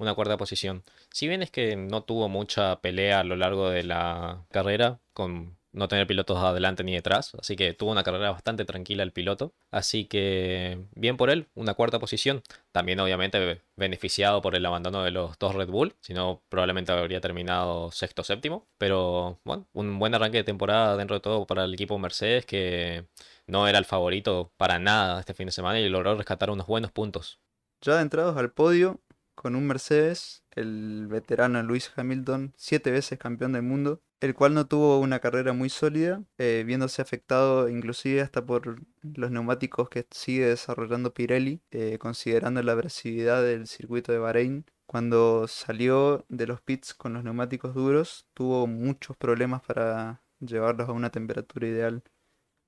una 0.00 0.14
cuarta 0.14 0.36
posición. 0.38 0.82
Si 1.12 1.28
bien 1.28 1.42
es 1.42 1.50
que 1.50 1.76
no 1.76 2.02
tuvo 2.02 2.28
mucha 2.28 2.80
pelea 2.80 3.20
a 3.20 3.24
lo 3.24 3.36
largo 3.36 3.70
de 3.70 3.84
la 3.84 4.44
carrera, 4.50 4.98
con 5.12 5.58
no 5.72 5.88
tener 5.88 6.06
pilotos 6.06 6.38
adelante 6.38 6.82
ni 6.82 6.94
detrás, 6.94 7.32
así 7.38 7.54
que 7.54 7.74
tuvo 7.74 7.92
una 7.92 8.02
carrera 8.02 8.30
bastante 8.32 8.64
tranquila 8.64 9.02
el 9.02 9.12
piloto, 9.12 9.52
así 9.70 10.06
que 10.06 10.84
bien 10.94 11.16
por 11.16 11.30
él, 11.30 11.46
una 11.54 11.74
cuarta 11.74 12.00
posición, 12.00 12.42
también 12.72 12.98
obviamente 12.98 13.62
beneficiado 13.76 14.42
por 14.42 14.56
el 14.56 14.66
abandono 14.66 15.04
de 15.04 15.12
los 15.12 15.38
dos 15.38 15.54
Red 15.54 15.68
Bull, 15.68 15.94
si 16.00 16.14
no 16.14 16.42
probablemente 16.48 16.92
habría 16.92 17.20
terminado 17.20 17.92
sexto 17.92 18.24
séptimo, 18.24 18.66
pero 18.78 19.38
bueno, 19.44 19.66
un 19.72 19.98
buen 19.98 20.14
arranque 20.14 20.38
de 20.38 20.44
temporada 20.44 20.96
dentro 20.96 21.16
de 21.16 21.20
todo 21.20 21.46
para 21.46 21.64
el 21.64 21.74
equipo 21.74 21.98
Mercedes 21.98 22.46
que 22.46 23.04
no 23.46 23.68
era 23.68 23.78
el 23.78 23.84
favorito 23.84 24.52
para 24.56 24.78
nada 24.78 25.20
este 25.20 25.34
fin 25.34 25.46
de 25.46 25.52
semana 25.52 25.78
y 25.78 25.88
logró 25.88 26.16
rescatar 26.16 26.50
unos 26.50 26.66
buenos 26.66 26.90
puntos. 26.90 27.38
Ya 27.82 28.00
entrados 28.00 28.36
al 28.36 28.52
podio, 28.52 29.00
con 29.34 29.56
un 29.56 29.66
Mercedes, 29.66 30.44
el 30.50 31.06
veterano 31.08 31.62
Luis 31.62 31.90
Hamilton, 31.96 32.52
siete 32.56 32.90
veces 32.90 33.18
campeón 33.18 33.52
del 33.52 33.62
mundo, 33.62 34.02
el 34.20 34.34
cual 34.34 34.54
no 34.54 34.66
tuvo 34.66 34.98
una 35.00 35.18
carrera 35.20 35.52
muy 35.52 35.70
sólida, 35.70 36.22
eh, 36.38 36.62
viéndose 36.66 37.00
afectado 37.02 37.68
inclusive 37.68 38.20
hasta 38.20 38.44
por 38.44 38.82
los 39.02 39.30
neumáticos 39.30 39.88
que 39.88 40.06
sigue 40.10 40.46
desarrollando 40.46 41.14
Pirelli, 41.14 41.62
eh, 41.70 41.98
considerando 41.98 42.62
la 42.62 42.72
agresividad 42.72 43.42
del 43.42 43.66
circuito 43.66 44.12
de 44.12 44.18
Bahrein. 44.18 44.66
Cuando 44.86 45.46
salió 45.48 46.26
de 46.28 46.46
los 46.46 46.60
pits 46.60 46.94
con 46.94 47.14
los 47.14 47.24
neumáticos 47.24 47.74
duros, 47.74 48.26
tuvo 48.34 48.66
muchos 48.66 49.16
problemas 49.16 49.62
para 49.62 50.22
llevarlos 50.40 50.88
a 50.88 50.92
una 50.92 51.10
temperatura 51.10 51.66
ideal. 51.68 52.02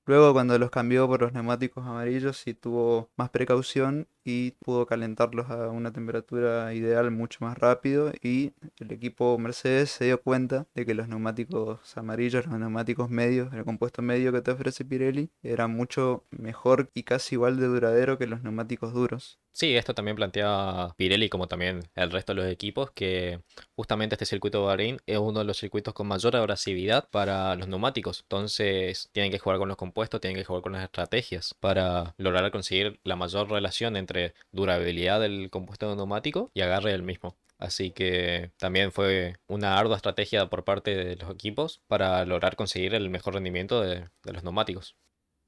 Luego 0.05 0.33
cuando 0.33 0.59
los 0.59 0.69
cambió 0.69 1.07
por 1.07 1.21
los 1.21 1.31
neumáticos 1.31 1.85
amarillos 1.85 2.37
sí 2.37 2.53
tuvo 2.53 3.09
más 3.15 3.29
precaución 3.29 4.07
y 4.25 4.51
pudo 4.51 4.85
calentarlos 4.85 5.49
a 5.49 5.69
una 5.69 5.93
temperatura 5.93 6.73
ideal 6.73 7.09
mucho 7.11 7.39
más 7.45 7.57
rápido 7.57 8.11
y 8.21 8.51
el 8.79 8.91
equipo 8.91 9.37
Mercedes 9.37 9.91
se 9.91 10.05
dio 10.05 10.21
cuenta 10.21 10.67
de 10.75 10.85
que 10.85 10.93
los 10.93 11.07
neumáticos 11.07 11.97
amarillos, 11.97 12.45
los 12.47 12.59
neumáticos 12.59 13.09
medios, 13.09 13.53
el 13.53 13.63
compuesto 13.63 14.01
medio 14.01 14.33
que 14.33 14.41
te 14.41 14.51
ofrece 14.51 14.83
Pirelli 14.83 15.29
era 15.41 15.67
mucho 15.67 16.25
mejor 16.31 16.89
y 16.93 17.03
casi 17.03 17.35
igual 17.35 17.57
de 17.57 17.67
duradero 17.67 18.17
que 18.17 18.27
los 18.27 18.43
neumáticos 18.43 18.93
duros. 18.93 19.39
Sí, 19.55 19.75
esto 19.77 19.93
también 19.93 20.15
plantea 20.15 20.95
Pirelli 20.97 21.29
como 21.29 21.47
también 21.47 21.81
el 21.93 22.09
resto 22.09 22.33
de 22.33 22.41
los 22.41 22.51
equipos 22.51 22.89
que 22.91 23.43
justamente 23.75 24.15
este 24.15 24.25
circuito 24.25 24.59
de 24.59 24.65
Bahrein 24.65 24.97
es 25.05 25.19
uno 25.19 25.39
de 25.39 25.45
los 25.45 25.57
circuitos 25.57 25.93
con 25.93 26.07
mayor 26.07 26.35
abrasividad 26.35 27.07
para 27.11 27.55
los 27.55 27.67
neumáticos. 27.67 28.21
Entonces 28.23 29.09
tienen 29.11 29.31
que 29.31 29.37
jugar 29.37 29.59
con 29.59 29.67
los 29.67 29.77
compuestos, 29.77 30.21
tienen 30.21 30.37
que 30.39 30.43
jugar 30.43 30.63
con 30.63 30.71
las 30.71 30.83
estrategias 30.83 31.53
para 31.59 32.15
lograr 32.17 32.49
conseguir 32.51 32.99
la 33.03 33.15
mayor 33.15 33.49
relación 33.51 33.95
entre 33.95 34.33
durabilidad 34.51 35.19
del 35.21 35.51
compuesto 35.51 35.95
neumático 35.95 36.49
y 36.55 36.61
agarre 36.61 36.91
del 36.91 37.03
mismo. 37.03 37.37
Así 37.59 37.91
que 37.91 38.51
también 38.57 38.91
fue 38.91 39.35
una 39.47 39.77
ardua 39.77 39.97
estrategia 39.97 40.47
por 40.49 40.63
parte 40.63 40.95
de 40.95 41.15
los 41.15 41.29
equipos 41.29 41.81
para 41.87 42.25
lograr 42.25 42.55
conseguir 42.55 42.95
el 42.95 43.09
mejor 43.11 43.35
rendimiento 43.35 43.81
de, 43.81 44.09
de 44.23 44.33
los 44.33 44.43
neumáticos. 44.43 44.95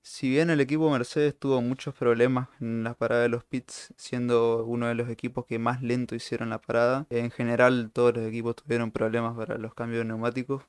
Si 0.08 0.30
bien 0.30 0.52
el 0.52 0.62
equipo 0.62 0.92
Mercedes 0.92 1.36
tuvo 1.38 1.64
muchos 1.64 1.96
problemas 1.96 2.48
en 2.62 2.84
la 2.84 2.94
parada 2.94 3.24
de 3.24 3.30
los 3.30 3.44
pits, 3.44 3.92
siendo 3.98 4.64
uno 4.64 4.88
de 4.88 4.94
los 4.94 5.10
equipos 5.10 5.48
que 5.48 5.58
más 5.58 5.82
lento 5.82 6.14
hicieron 6.14 6.52
la 6.52 6.62
parada, 6.62 7.08
en 7.10 7.32
general 7.32 7.90
todos 7.92 8.16
los 8.16 8.28
equipos 8.28 8.56
tuvieron 8.56 8.92
problemas 8.92 9.36
para 9.36 9.58
los 9.58 9.74
cambios 9.74 10.02
de 10.02 10.06
neumáticos, 10.06 10.64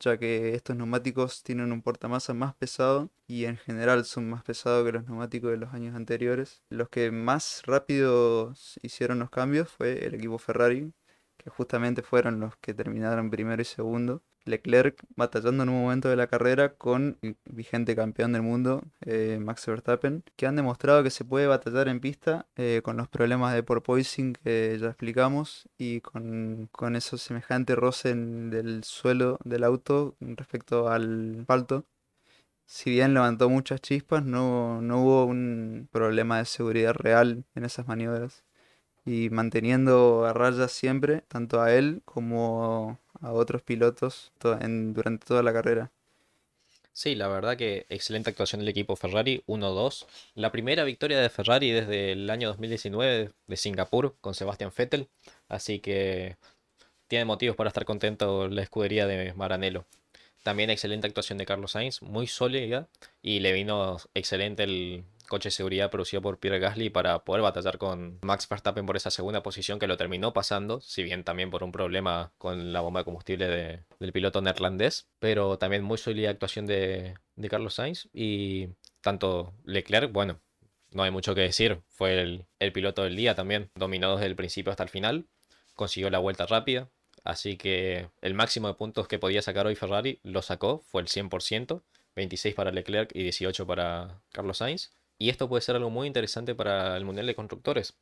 ya 0.00 0.18
que 0.18 0.54
estos 0.56 0.74
neumáticos 0.74 1.44
tienen 1.44 1.70
un 1.70 1.80
portamasa 1.80 2.34
más 2.34 2.56
pesado 2.56 3.08
y 3.28 3.44
en 3.44 3.56
general 3.56 4.04
son 4.04 4.28
más 4.28 4.42
pesados 4.42 4.84
que 4.84 4.90
los 4.90 5.04
neumáticos 5.06 5.52
de 5.52 5.58
los 5.58 5.72
años 5.72 5.94
anteriores. 5.94 6.64
Los 6.68 6.88
que 6.88 7.12
más 7.12 7.62
rápido 7.66 8.52
hicieron 8.82 9.20
los 9.20 9.30
cambios 9.30 9.70
fue 9.70 10.04
el 10.04 10.14
equipo 10.14 10.38
Ferrari, 10.38 10.92
que 11.36 11.50
justamente 11.50 12.02
fueron 12.02 12.40
los 12.40 12.56
que 12.56 12.74
terminaron 12.74 13.30
primero 13.30 13.62
y 13.62 13.64
segundo. 13.64 14.22
Leclerc 14.44 15.02
batallando 15.16 15.62
en 15.62 15.68
un 15.68 15.82
momento 15.82 16.08
de 16.08 16.16
la 16.16 16.26
carrera 16.26 16.74
con 16.74 17.18
el 17.22 17.36
vigente 17.44 17.96
campeón 17.96 18.32
del 18.32 18.42
mundo, 18.42 18.82
eh, 19.02 19.38
Max 19.40 19.66
Verstappen, 19.66 20.24
que 20.36 20.46
han 20.46 20.56
demostrado 20.56 21.02
que 21.02 21.10
se 21.10 21.24
puede 21.24 21.46
batallar 21.46 21.88
en 21.88 22.00
pista 22.00 22.46
eh, 22.56 22.80
con 22.84 22.96
los 22.96 23.08
problemas 23.08 23.54
de 23.54 23.62
porpoising 23.62 24.34
que 24.34 24.76
ya 24.80 24.88
explicamos 24.88 25.68
y 25.78 26.00
con, 26.00 26.68
con 26.72 26.96
eso 26.96 27.18
semejante 27.18 27.74
roce 27.74 28.14
del 28.14 28.84
suelo 28.84 29.38
del 29.44 29.64
auto 29.64 30.16
respecto 30.20 30.88
al 30.88 31.40
asfalto. 31.40 31.86
Si 32.66 32.90
bien 32.90 33.14
levantó 33.14 33.50
muchas 33.50 33.80
chispas, 33.80 34.24
no, 34.24 34.80
no 34.82 35.02
hubo 35.02 35.24
un 35.26 35.88
problema 35.92 36.38
de 36.38 36.46
seguridad 36.46 36.94
real 36.94 37.44
en 37.54 37.64
esas 37.64 37.86
maniobras 37.86 38.44
y 39.04 39.30
manteniendo 39.30 40.24
a 40.26 40.32
raya 40.32 40.68
siempre, 40.68 41.22
tanto 41.28 41.60
a 41.60 41.74
él 41.74 42.02
como 42.04 42.98
a 43.22 43.32
otros 43.32 43.62
pilotos 43.62 44.32
durante 44.40 45.26
toda 45.26 45.42
la 45.42 45.52
carrera. 45.52 45.90
Sí, 46.94 47.14
la 47.14 47.26
verdad 47.28 47.56
que 47.56 47.86
excelente 47.88 48.28
actuación 48.28 48.60
del 48.60 48.68
equipo 48.68 48.96
Ferrari 48.96 49.42
1-2. 49.46 50.06
La 50.34 50.52
primera 50.52 50.84
victoria 50.84 51.20
de 51.20 51.30
Ferrari 51.30 51.70
desde 51.70 52.12
el 52.12 52.28
año 52.28 52.48
2019 52.48 53.30
de 53.46 53.56
Singapur 53.56 54.14
con 54.20 54.34
Sebastian 54.34 54.72
Vettel. 54.76 55.08
Así 55.48 55.78
que 55.80 56.36
tiene 57.08 57.24
motivos 57.24 57.56
para 57.56 57.68
estar 57.68 57.86
contento 57.86 58.48
la 58.48 58.62
escudería 58.62 59.06
de 59.06 59.32
Maranello. 59.32 59.86
También 60.42 60.70
excelente 60.70 61.06
actuación 61.06 61.38
de 61.38 61.46
Carlos 61.46 61.72
Sainz, 61.72 62.02
muy 62.02 62.26
sólida 62.26 62.88
y 63.22 63.40
le 63.40 63.52
vino 63.52 63.96
excelente 64.12 64.64
el 64.64 65.04
coche 65.32 65.46
de 65.46 65.52
seguridad 65.52 65.90
producido 65.90 66.20
por 66.20 66.38
Pierre 66.38 66.58
Gasly 66.58 66.90
para 66.90 67.24
poder 67.24 67.40
batallar 67.40 67.78
con 67.78 68.18
Max 68.20 68.46
Verstappen 68.46 68.84
por 68.84 68.98
esa 68.98 69.10
segunda 69.10 69.42
posición 69.42 69.78
que 69.78 69.86
lo 69.86 69.96
terminó 69.96 70.34
pasando, 70.34 70.82
si 70.82 71.02
bien 71.02 71.24
también 71.24 71.48
por 71.48 71.62
un 71.64 71.72
problema 71.72 72.34
con 72.36 72.74
la 72.74 72.82
bomba 72.82 73.00
de 73.00 73.04
combustible 73.06 73.48
del 73.98 74.12
piloto 74.12 74.42
neerlandés, 74.42 75.08
pero 75.20 75.56
también 75.56 75.84
muy 75.84 75.96
sólida 75.96 76.28
actuación 76.28 76.66
de, 76.66 77.14
de 77.34 77.48
Carlos 77.48 77.72
Sainz 77.72 78.10
y 78.12 78.68
tanto 79.00 79.54
Leclerc, 79.64 80.12
bueno, 80.12 80.38
no 80.90 81.02
hay 81.02 81.10
mucho 81.10 81.34
que 81.34 81.40
decir, 81.40 81.80
fue 81.88 82.20
el, 82.20 82.44
el 82.58 82.72
piloto 82.74 83.02
del 83.02 83.16
día 83.16 83.34
también, 83.34 83.70
dominó 83.74 84.16
desde 84.16 84.26
el 84.26 84.36
principio 84.36 84.70
hasta 84.70 84.82
el 84.82 84.90
final, 84.90 85.28
consiguió 85.74 86.10
la 86.10 86.18
vuelta 86.18 86.44
rápida, 86.44 86.90
así 87.24 87.56
que 87.56 88.10
el 88.20 88.34
máximo 88.34 88.68
de 88.68 88.74
puntos 88.74 89.08
que 89.08 89.18
podía 89.18 89.40
sacar 89.40 89.66
hoy 89.66 89.76
Ferrari 89.76 90.20
lo 90.24 90.42
sacó, 90.42 90.82
fue 90.90 91.00
el 91.00 91.08
100%, 91.08 91.80
26 92.16 92.54
para 92.54 92.70
Leclerc 92.70 93.10
y 93.14 93.22
18 93.22 93.66
para 93.66 94.20
Carlos 94.30 94.58
Sainz. 94.58 94.90
Y 95.18 95.30
esto 95.30 95.48
puede 95.48 95.62
ser 95.62 95.76
algo 95.76 95.90
muy 95.90 96.06
interesante 96.06 96.54
para 96.54 96.96
el 96.96 97.04
Mundial 97.04 97.26
de 97.26 97.34
Constructores, 97.34 97.96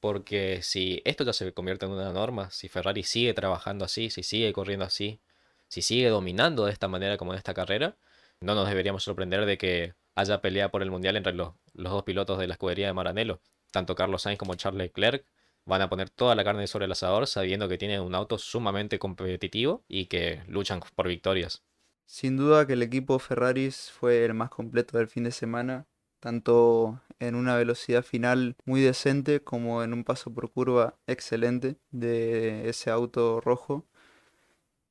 porque 0.00 0.62
si 0.62 1.02
esto 1.04 1.24
ya 1.24 1.32
se 1.32 1.52
convierte 1.52 1.86
en 1.86 1.92
una 1.92 2.12
norma, 2.12 2.50
si 2.50 2.68
Ferrari 2.68 3.02
sigue 3.02 3.34
trabajando 3.34 3.84
así, 3.84 4.10
si 4.10 4.22
sigue 4.22 4.52
corriendo 4.52 4.84
así, 4.84 5.20
si 5.68 5.82
sigue 5.82 6.08
dominando 6.08 6.66
de 6.66 6.72
esta 6.72 6.88
manera 6.88 7.16
como 7.16 7.32
en 7.32 7.38
esta 7.38 7.54
carrera, 7.54 7.96
no 8.40 8.54
nos 8.54 8.68
deberíamos 8.68 9.04
sorprender 9.04 9.46
de 9.46 9.58
que 9.58 9.94
haya 10.14 10.40
pelea 10.40 10.70
por 10.70 10.82
el 10.82 10.90
Mundial 10.90 11.16
entre 11.16 11.32
los, 11.32 11.54
los 11.72 11.92
dos 11.92 12.02
pilotos 12.04 12.38
de 12.38 12.46
la 12.46 12.54
escudería 12.54 12.86
de 12.86 12.92
Maranello. 12.92 13.40
Tanto 13.70 13.94
Carlos 13.94 14.22
Sainz 14.22 14.38
como 14.38 14.54
Charles 14.54 14.78
Leclerc 14.78 15.26
van 15.64 15.82
a 15.82 15.88
poner 15.88 16.10
toda 16.10 16.34
la 16.34 16.44
carne 16.44 16.66
sobre 16.66 16.84
el 16.84 16.92
asador 16.92 17.26
sabiendo 17.26 17.68
que 17.68 17.78
tienen 17.78 18.00
un 18.00 18.14
auto 18.14 18.38
sumamente 18.38 18.98
competitivo 18.98 19.84
y 19.88 20.06
que 20.06 20.42
luchan 20.46 20.80
por 20.94 21.08
victorias. 21.08 21.64
Sin 22.06 22.36
duda 22.36 22.66
que 22.66 22.74
el 22.74 22.82
equipo 22.82 23.18
Ferraris 23.18 23.90
fue 23.90 24.24
el 24.24 24.34
más 24.34 24.50
completo 24.50 24.98
del 24.98 25.08
fin 25.08 25.24
de 25.24 25.30
semana, 25.30 25.86
tanto 26.24 27.02
en 27.18 27.34
una 27.34 27.54
velocidad 27.54 28.02
final 28.02 28.56
muy 28.64 28.80
decente 28.80 29.42
como 29.42 29.82
en 29.84 29.92
un 29.92 30.04
paso 30.04 30.32
por 30.32 30.50
curva 30.50 30.96
excelente 31.06 31.76
de 31.90 32.66
ese 32.70 32.90
auto 32.90 33.42
rojo. 33.42 33.84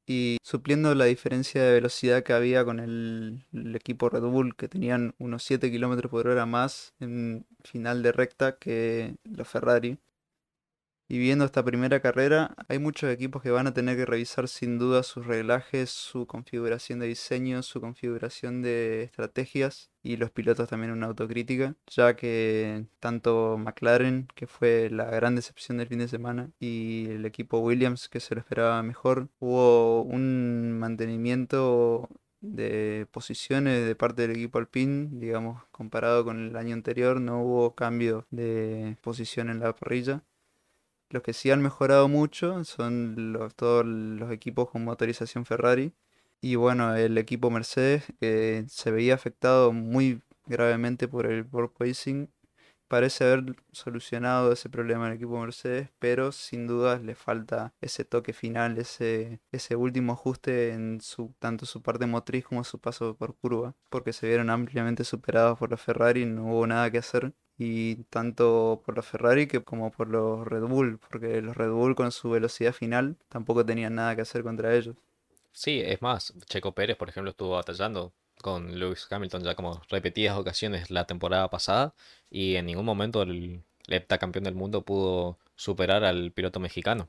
Y 0.05 0.37
supliendo 0.43 0.93
la 0.93 1.05
diferencia 1.05 1.63
de 1.63 1.73
velocidad 1.73 2.21
que 2.23 2.33
había 2.33 2.63
con 2.65 2.79
el, 2.79 3.45
equipo 3.73 4.09
Red 4.09 4.21
Bull 4.21 4.55
que 4.55 4.67
tenían 4.67 5.15
unos 5.17 5.43
7 5.43 5.71
km 5.71 6.07
por 6.07 6.27
hora 6.27 6.45
más 6.45 6.93
en 6.99 7.47
final 7.63 8.03
de 8.03 8.11
recta 8.11 8.57
que 8.59 9.15
los 9.23 9.47
Ferrari 9.47 9.97
y 11.13 11.19
viendo 11.19 11.45
esta 11.45 11.63
primera 11.63 11.99
carrera, 11.99 12.55
hay 12.67 12.79
muchos 12.79 13.11
equipos 13.11 13.43
que 13.43 13.51
van 13.51 13.67
a 13.67 13.73
tener 13.75 13.95
que 13.95 14.05
revisar 14.07 14.47
sin 14.47 14.79
duda 14.79 15.03
sus 15.03 15.27
reglajes, 15.27 15.91
su 15.91 16.25
configuración 16.25 16.97
de 16.97 17.05
diseño, 17.05 17.61
su 17.61 17.79
configuración 17.81 18.63
de 18.63 19.03
estrategias 19.03 19.91
y 20.01 20.17
los 20.17 20.31
pilotos 20.31 20.67
también 20.69 20.91
una 20.91 21.05
autocrítica, 21.05 21.75
ya 21.85 22.15
que 22.15 22.87
tanto 22.99 23.59
McLaren, 23.59 24.27
que 24.33 24.47
fue 24.47 24.89
la 24.89 25.05
gran 25.05 25.35
decepción 25.35 25.77
del 25.77 25.87
fin 25.87 25.99
de 25.99 26.07
semana, 26.07 26.49
y 26.59 27.05
el 27.11 27.27
equipo 27.27 27.59
Williams, 27.59 28.09
que 28.09 28.19
se 28.19 28.33
lo 28.33 28.41
esperaba 28.41 28.81
mejor, 28.81 29.29
hubo 29.37 30.01
un 30.01 30.79
mantenimiento 30.79 32.09
de 32.41 33.07
posiciones 33.11 33.85
de 33.85 33.95
parte 33.95 34.23
del 34.23 34.31
equipo 34.31 34.57
Alpine, 34.57 35.09
digamos, 35.11 35.63
comparado 35.71 36.25
con 36.25 36.39
el 36.39 36.57
año 36.57 36.73
anterior, 36.73 37.21
no 37.21 37.43
hubo 37.43 37.75
cambio 37.75 38.25
de 38.31 38.97
posición 39.03 39.51
en 39.51 39.59
la 39.59 39.75
parrilla. 39.75 40.23
Los 41.13 41.21
que 41.21 41.33
sí 41.33 41.51
han 41.51 41.61
mejorado 41.61 42.07
mucho 42.07 42.63
son 42.63 43.33
los, 43.33 43.53
todos 43.53 43.85
los 43.85 44.31
equipos 44.31 44.71
con 44.71 44.83
motorización 44.83 45.45
Ferrari. 45.45 45.93
Y 46.41 46.55
bueno, 46.55 46.95
el 46.95 47.19
equipo 47.19 47.51
Mercedes 47.51 48.05
que 48.19 48.65
se 48.67 48.89
veía 48.89 49.13
afectado 49.13 49.71
muy 49.73 50.23
gravemente 50.47 51.07
por 51.07 51.27
el 51.27 51.45
porpoising. 51.45 52.31
Parece 52.87 53.25
haber 53.25 53.55
solucionado 53.71 54.51
ese 54.51 54.71
problema 54.71 55.07
el 55.07 55.13
equipo 55.13 55.39
Mercedes, 55.39 55.89
pero 55.99 56.31
sin 56.31 56.65
duda 56.65 56.97
le 56.97 57.13
falta 57.13 57.75
ese 57.79 58.05
toque 58.05 58.33
final, 58.33 58.79
ese, 58.79 59.39
ese 59.51 59.75
último 59.75 60.13
ajuste 60.13 60.71
en 60.71 60.99
su, 60.99 61.35
tanto 61.37 61.67
su 61.67 61.83
parte 61.83 62.07
motriz 62.07 62.45
como 62.45 62.63
su 62.63 62.79
paso 62.79 63.15
por 63.15 63.35
curva, 63.35 63.75
porque 63.91 64.13
se 64.13 64.27
vieron 64.27 64.49
ampliamente 64.49 65.03
superados 65.03 65.59
por 65.59 65.69
los 65.69 65.81
Ferrari, 65.81 66.25
no 66.25 66.47
hubo 66.47 66.65
nada 66.65 66.89
que 66.89 66.97
hacer 66.97 67.33
y 67.57 67.95
tanto 68.05 68.81
por 68.85 68.95
los 68.95 69.05
Ferrari 69.05 69.47
que 69.47 69.63
como 69.63 69.91
por 69.91 70.07
los 70.09 70.47
Red 70.47 70.63
Bull, 70.63 70.99
porque 70.99 71.41
los 71.41 71.55
Red 71.55 71.71
Bull 71.71 71.95
con 71.95 72.11
su 72.11 72.29
velocidad 72.29 72.73
final 72.73 73.17
tampoco 73.29 73.65
tenían 73.65 73.95
nada 73.95 74.15
que 74.15 74.21
hacer 74.21 74.43
contra 74.43 74.75
ellos. 74.75 74.95
Sí, 75.51 75.81
es 75.85 76.01
más, 76.01 76.33
Checo 76.47 76.73
Pérez, 76.73 76.97
por 76.97 77.09
ejemplo, 77.09 77.29
estuvo 77.29 77.51
batallando 77.51 78.11
con 78.41 78.79
Lewis 78.79 79.07
Hamilton 79.09 79.43
ya 79.43 79.55
como 79.55 79.81
repetidas 79.89 80.37
ocasiones 80.37 80.89
la 80.89 81.05
temporada 81.05 81.49
pasada 81.49 81.93
y 82.29 82.55
en 82.55 82.65
ningún 82.65 82.85
momento 82.85 83.21
el 83.21 83.63
heptacampeón 83.87 84.43
del 84.43 84.55
mundo 84.55 84.83
pudo 84.83 85.37
superar 85.55 86.03
al 86.03 86.31
piloto 86.31 86.59
mexicano. 86.59 87.07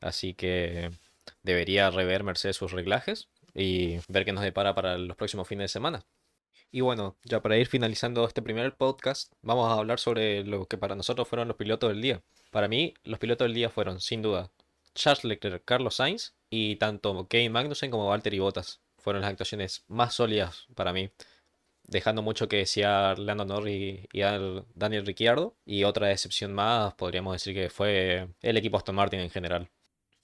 Así 0.00 0.34
que 0.34 0.90
debería 1.42 1.90
rever 1.90 2.24
Mercedes 2.24 2.56
sus 2.56 2.72
reglajes 2.72 3.28
y 3.54 3.98
ver 4.08 4.24
qué 4.24 4.32
nos 4.32 4.44
depara 4.44 4.74
para 4.74 4.98
los 4.98 5.16
próximos 5.16 5.48
fines 5.48 5.64
de 5.64 5.68
semana. 5.68 6.04
Y 6.74 6.80
bueno, 6.80 7.18
ya 7.24 7.42
para 7.42 7.58
ir 7.58 7.66
finalizando 7.66 8.26
este 8.26 8.40
primer 8.40 8.74
podcast, 8.74 9.34
vamos 9.42 9.70
a 9.70 9.74
hablar 9.74 10.00
sobre 10.00 10.42
lo 10.42 10.64
que 10.66 10.78
para 10.78 10.94
nosotros 10.96 11.28
fueron 11.28 11.46
los 11.46 11.58
pilotos 11.58 11.90
del 11.90 12.00
día. 12.00 12.22
Para 12.50 12.66
mí, 12.66 12.94
los 13.04 13.18
pilotos 13.18 13.44
del 13.44 13.52
día 13.54 13.68
fueron, 13.68 14.00
sin 14.00 14.22
duda, 14.22 14.50
Charles 14.94 15.24
Leclerc, 15.24 15.62
Carlos 15.66 15.96
Sainz 15.96 16.34
y 16.48 16.76
tanto 16.76 17.28
Kevin 17.28 17.52
Magnussen 17.52 17.90
como 17.90 18.08
Valtteri 18.08 18.38
Bottas. 18.38 18.80
Fueron 18.96 19.20
las 19.20 19.30
actuaciones 19.30 19.84
más 19.86 20.14
sólidas 20.14 20.66
para 20.74 20.94
mí, 20.94 21.10
dejando 21.84 22.22
mucho 22.22 22.48
que 22.48 22.56
decía 22.58 23.14
Lando 23.18 23.44
Norris 23.44 24.06
y 24.10 24.20
Daniel 24.74 25.04
Ricciardo. 25.04 25.54
Y 25.66 25.84
otra 25.84 26.10
excepción 26.10 26.54
más, 26.54 26.94
podríamos 26.94 27.34
decir 27.34 27.54
que 27.54 27.68
fue 27.68 28.28
el 28.40 28.56
equipo 28.56 28.78
Aston 28.78 28.94
Martin 28.94 29.20
en 29.20 29.30
general. 29.30 29.68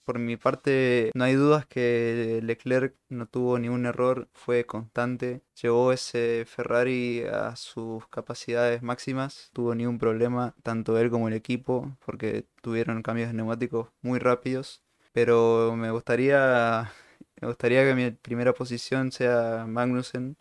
Por 0.09 0.17
mi 0.17 0.37
parte, 0.37 1.11
no 1.13 1.23
hay 1.23 1.35
dudas 1.35 1.67
que 1.67 2.39
Leclerc 2.41 2.95
no 3.09 3.27
tuvo 3.27 3.59
ningún 3.59 3.85
error, 3.85 4.27
fue 4.33 4.65
constante, 4.65 5.43
llevó 5.61 5.91
ese 5.91 6.45
Ferrari 6.47 7.25
a 7.31 7.55
sus 7.55 8.07
capacidades 8.07 8.81
máximas, 8.81 9.51
tuvo 9.53 9.75
ningún 9.75 9.99
problema, 9.99 10.55
tanto 10.63 10.97
él 10.97 11.11
como 11.11 11.27
el 11.27 11.35
equipo, 11.35 11.95
porque 12.03 12.47
tuvieron 12.63 13.03
cambios 13.03 13.27
de 13.27 13.35
neumáticos 13.35 13.89
muy 14.01 14.17
rápidos. 14.17 14.81
Pero 15.11 15.75
me 15.75 15.91
gustaría, 15.91 16.91
me 17.39 17.47
gustaría 17.47 17.83
que 17.83 17.93
mi 17.93 18.09
primera 18.09 18.53
posición 18.53 19.11
sea 19.11 19.67
Magnussen, 19.67 20.37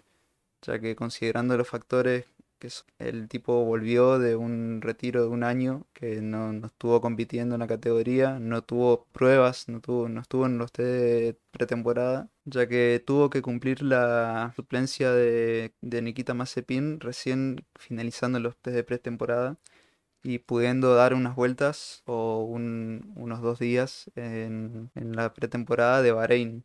ya 0.63 0.79
que 0.81 0.97
considerando 0.97 1.59
los 1.59 1.69
factores 1.69 2.25
que 2.59 2.69
el 2.99 3.29
tipo 3.29 3.65
volvió 3.65 4.19
de 4.19 4.37
un 4.37 4.81
retiro 4.83 5.23
de 5.23 5.29
un 5.29 5.45
año 5.45 5.87
que 5.93 6.21
no, 6.21 6.67
estuvo 6.67 7.01
compitiendo 7.01 7.55
en 7.55 7.61
la 7.61 7.67
categoría, 7.67 8.39
no 8.39 8.63
tuvo 8.63 9.07
pruebas, 9.13 9.69
no, 9.69 9.81
tuvo, 9.81 10.09
no 10.09 10.21
estuvo 10.21 10.47
en 10.47 10.59
los 10.59 10.73
test 10.73 10.89
de 10.89 11.39
pretemporada, 11.51 12.29
ya 12.45 12.67
que 12.69 13.03
tuvo 13.05 13.31
que 13.31 13.43
cumplir 13.43 13.83
la 13.83 14.53
suplencia 14.57 15.13
de, 15.13 15.75
de 15.81 16.03
Nikita 16.03 16.35
Mazepin 16.35 17.01
recién 17.01 17.65
finalizando 17.77 18.41
los 18.41 18.57
test 18.57 18.75
de 18.77 18.85
pretemporada 18.85 19.57
y 20.23 20.39
pudiendo 20.41 20.95
dar 20.95 21.15
unas 21.15 21.37
vueltas 21.37 22.03
o 22.07 22.45
unos 22.45 23.41
dos 23.43 23.59
días 23.59 24.11
en, 24.17 24.91
en 24.95 25.17
la 25.17 25.33
pretemporada 25.35 26.03
de 26.03 26.13
Bahrein. 26.13 26.65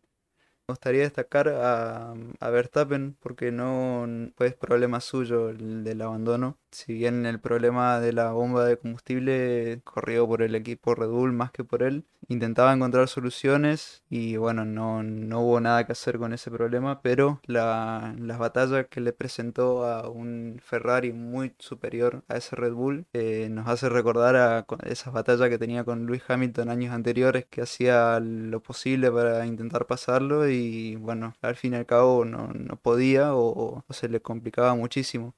Me 0.67 0.73
gustaría 0.73 1.01
destacar 1.03 1.49
a, 1.49 2.13
a 2.39 2.49
Verstappen 2.49 3.15
porque 3.19 3.51
no 3.51 4.05
es 4.39 4.55
problema 4.55 5.01
suyo 5.01 5.49
el 5.49 5.83
del 5.83 6.01
abandono. 6.01 6.57
Si 6.73 6.93
bien 6.93 7.25
el 7.25 7.39
problema 7.39 7.99
de 7.99 8.13
la 8.13 8.31
bomba 8.31 8.65
de 8.65 8.77
combustible 8.77 9.81
corrió 9.83 10.27
por 10.27 10.41
el 10.41 10.55
equipo 10.55 10.95
Red 10.95 11.09
Bull 11.09 11.31
más 11.31 11.51
que 11.51 11.63
por 11.63 11.83
él, 11.83 12.05
intentaba 12.27 12.73
encontrar 12.73 13.07
soluciones 13.07 14.03
y 14.09 14.37
bueno, 14.37 14.65
no, 14.65 15.03
no 15.03 15.41
hubo 15.41 15.59
nada 15.59 15.85
que 15.85 15.91
hacer 15.91 16.17
con 16.17 16.33
ese 16.33 16.51
problema, 16.51 17.01
pero 17.01 17.41
la, 17.45 18.15
las 18.17 18.39
batallas 18.39 18.87
que 18.89 19.01
le 19.01 19.13
presentó 19.13 19.85
a 19.85 20.09
un 20.09 20.59
Ferrari 20.63 21.13
muy 21.13 21.53
superior 21.59 22.23
a 22.27 22.37
ese 22.37 22.55
Red 22.55 22.73
Bull 22.73 23.05
eh, 23.13 23.47
nos 23.49 23.67
hace 23.67 23.89
recordar 23.89 24.35
a 24.35 24.65
esas 24.85 25.13
batallas 25.13 25.49
que 25.49 25.57
tenía 25.57 25.83
con 25.83 26.05
Luis 26.05 26.23
Hamilton 26.27 26.69
años 26.69 26.93
anteriores 26.93 27.45
que 27.45 27.61
hacía 27.61 28.19
lo 28.19 28.61
posible 28.61 29.11
para 29.11 29.45
intentar 29.45 29.85
pasarlo 29.85 30.49
y 30.49 30.95
bueno, 30.95 31.35
al 31.41 31.55
fin 31.55 31.73
y 31.73 31.77
al 31.77 31.85
cabo 31.85 32.25
no, 32.25 32.51
podía 32.81 33.35
o, 33.35 33.83
se 33.89 34.09
le 34.09 34.21
complicaba 34.21 34.75
muchísimo, 34.75 35.35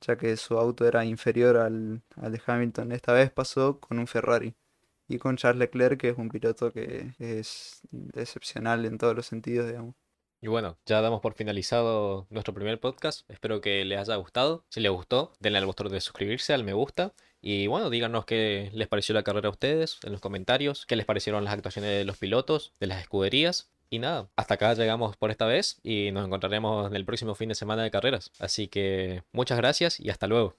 ya 0.00 0.16
que 0.16 0.36
su 0.36 0.58
auto 0.58 0.86
era 0.86 1.04
inferior 1.04 1.56
al, 1.56 2.02
al 2.16 2.32
de 2.32 2.42
Hamilton. 2.44 2.92
Esta 2.92 3.12
vez 3.12 3.30
pasó 3.30 3.80
con 3.80 3.98
un 3.98 4.06
Ferrari 4.06 4.54
y 5.08 5.18
con 5.18 5.36
Charles 5.36 5.58
Leclerc, 5.58 6.00
que 6.00 6.10
es 6.10 6.18
un 6.18 6.28
piloto 6.28 6.72
que 6.72 7.14
es 7.18 7.82
excepcional 8.14 8.84
en 8.86 8.98
todos 8.98 9.16
los 9.16 9.26
sentidos, 9.26 9.66
digamos. 9.66 9.94
Y 10.42 10.48
bueno, 10.48 10.78
ya 10.86 11.02
damos 11.02 11.20
por 11.20 11.34
finalizado 11.34 12.26
nuestro 12.30 12.54
primer 12.54 12.80
podcast. 12.80 13.30
Espero 13.30 13.60
que 13.60 13.84
les 13.84 13.98
haya 13.98 14.16
gustado. 14.16 14.64
Si 14.70 14.80
les 14.80 14.90
gustó, 14.90 15.32
denle 15.38 15.58
al 15.58 15.66
botón 15.66 15.88
de 15.90 16.00
suscribirse, 16.00 16.54
al 16.54 16.64
me 16.64 16.72
gusta. 16.72 17.12
Y 17.42 17.66
bueno, 17.66 17.90
díganos 17.90 18.24
qué 18.24 18.70
les 18.72 18.88
pareció 18.88 19.14
la 19.14 19.22
carrera 19.22 19.48
a 19.48 19.52
ustedes 19.52 19.98
en 20.02 20.12
los 20.12 20.20
comentarios, 20.20 20.86
qué 20.86 20.96
les 20.96 21.06
parecieron 21.06 21.44
las 21.44 21.54
actuaciones 21.54 21.90
de 21.90 22.04
los 22.04 22.16
pilotos, 22.16 22.72
de 22.80 22.86
las 22.86 23.02
escuderías. 23.02 23.70
Y 23.92 23.98
nada, 23.98 24.30
hasta 24.36 24.54
acá 24.54 24.72
llegamos 24.74 25.16
por 25.16 25.32
esta 25.32 25.46
vez 25.46 25.80
y 25.82 26.12
nos 26.12 26.24
encontraremos 26.24 26.86
en 26.88 26.94
el 26.94 27.04
próximo 27.04 27.34
fin 27.34 27.48
de 27.48 27.56
semana 27.56 27.82
de 27.82 27.90
carreras. 27.90 28.30
Así 28.38 28.68
que 28.68 29.24
muchas 29.32 29.58
gracias 29.58 29.98
y 29.98 30.10
hasta 30.10 30.28
luego. 30.28 30.56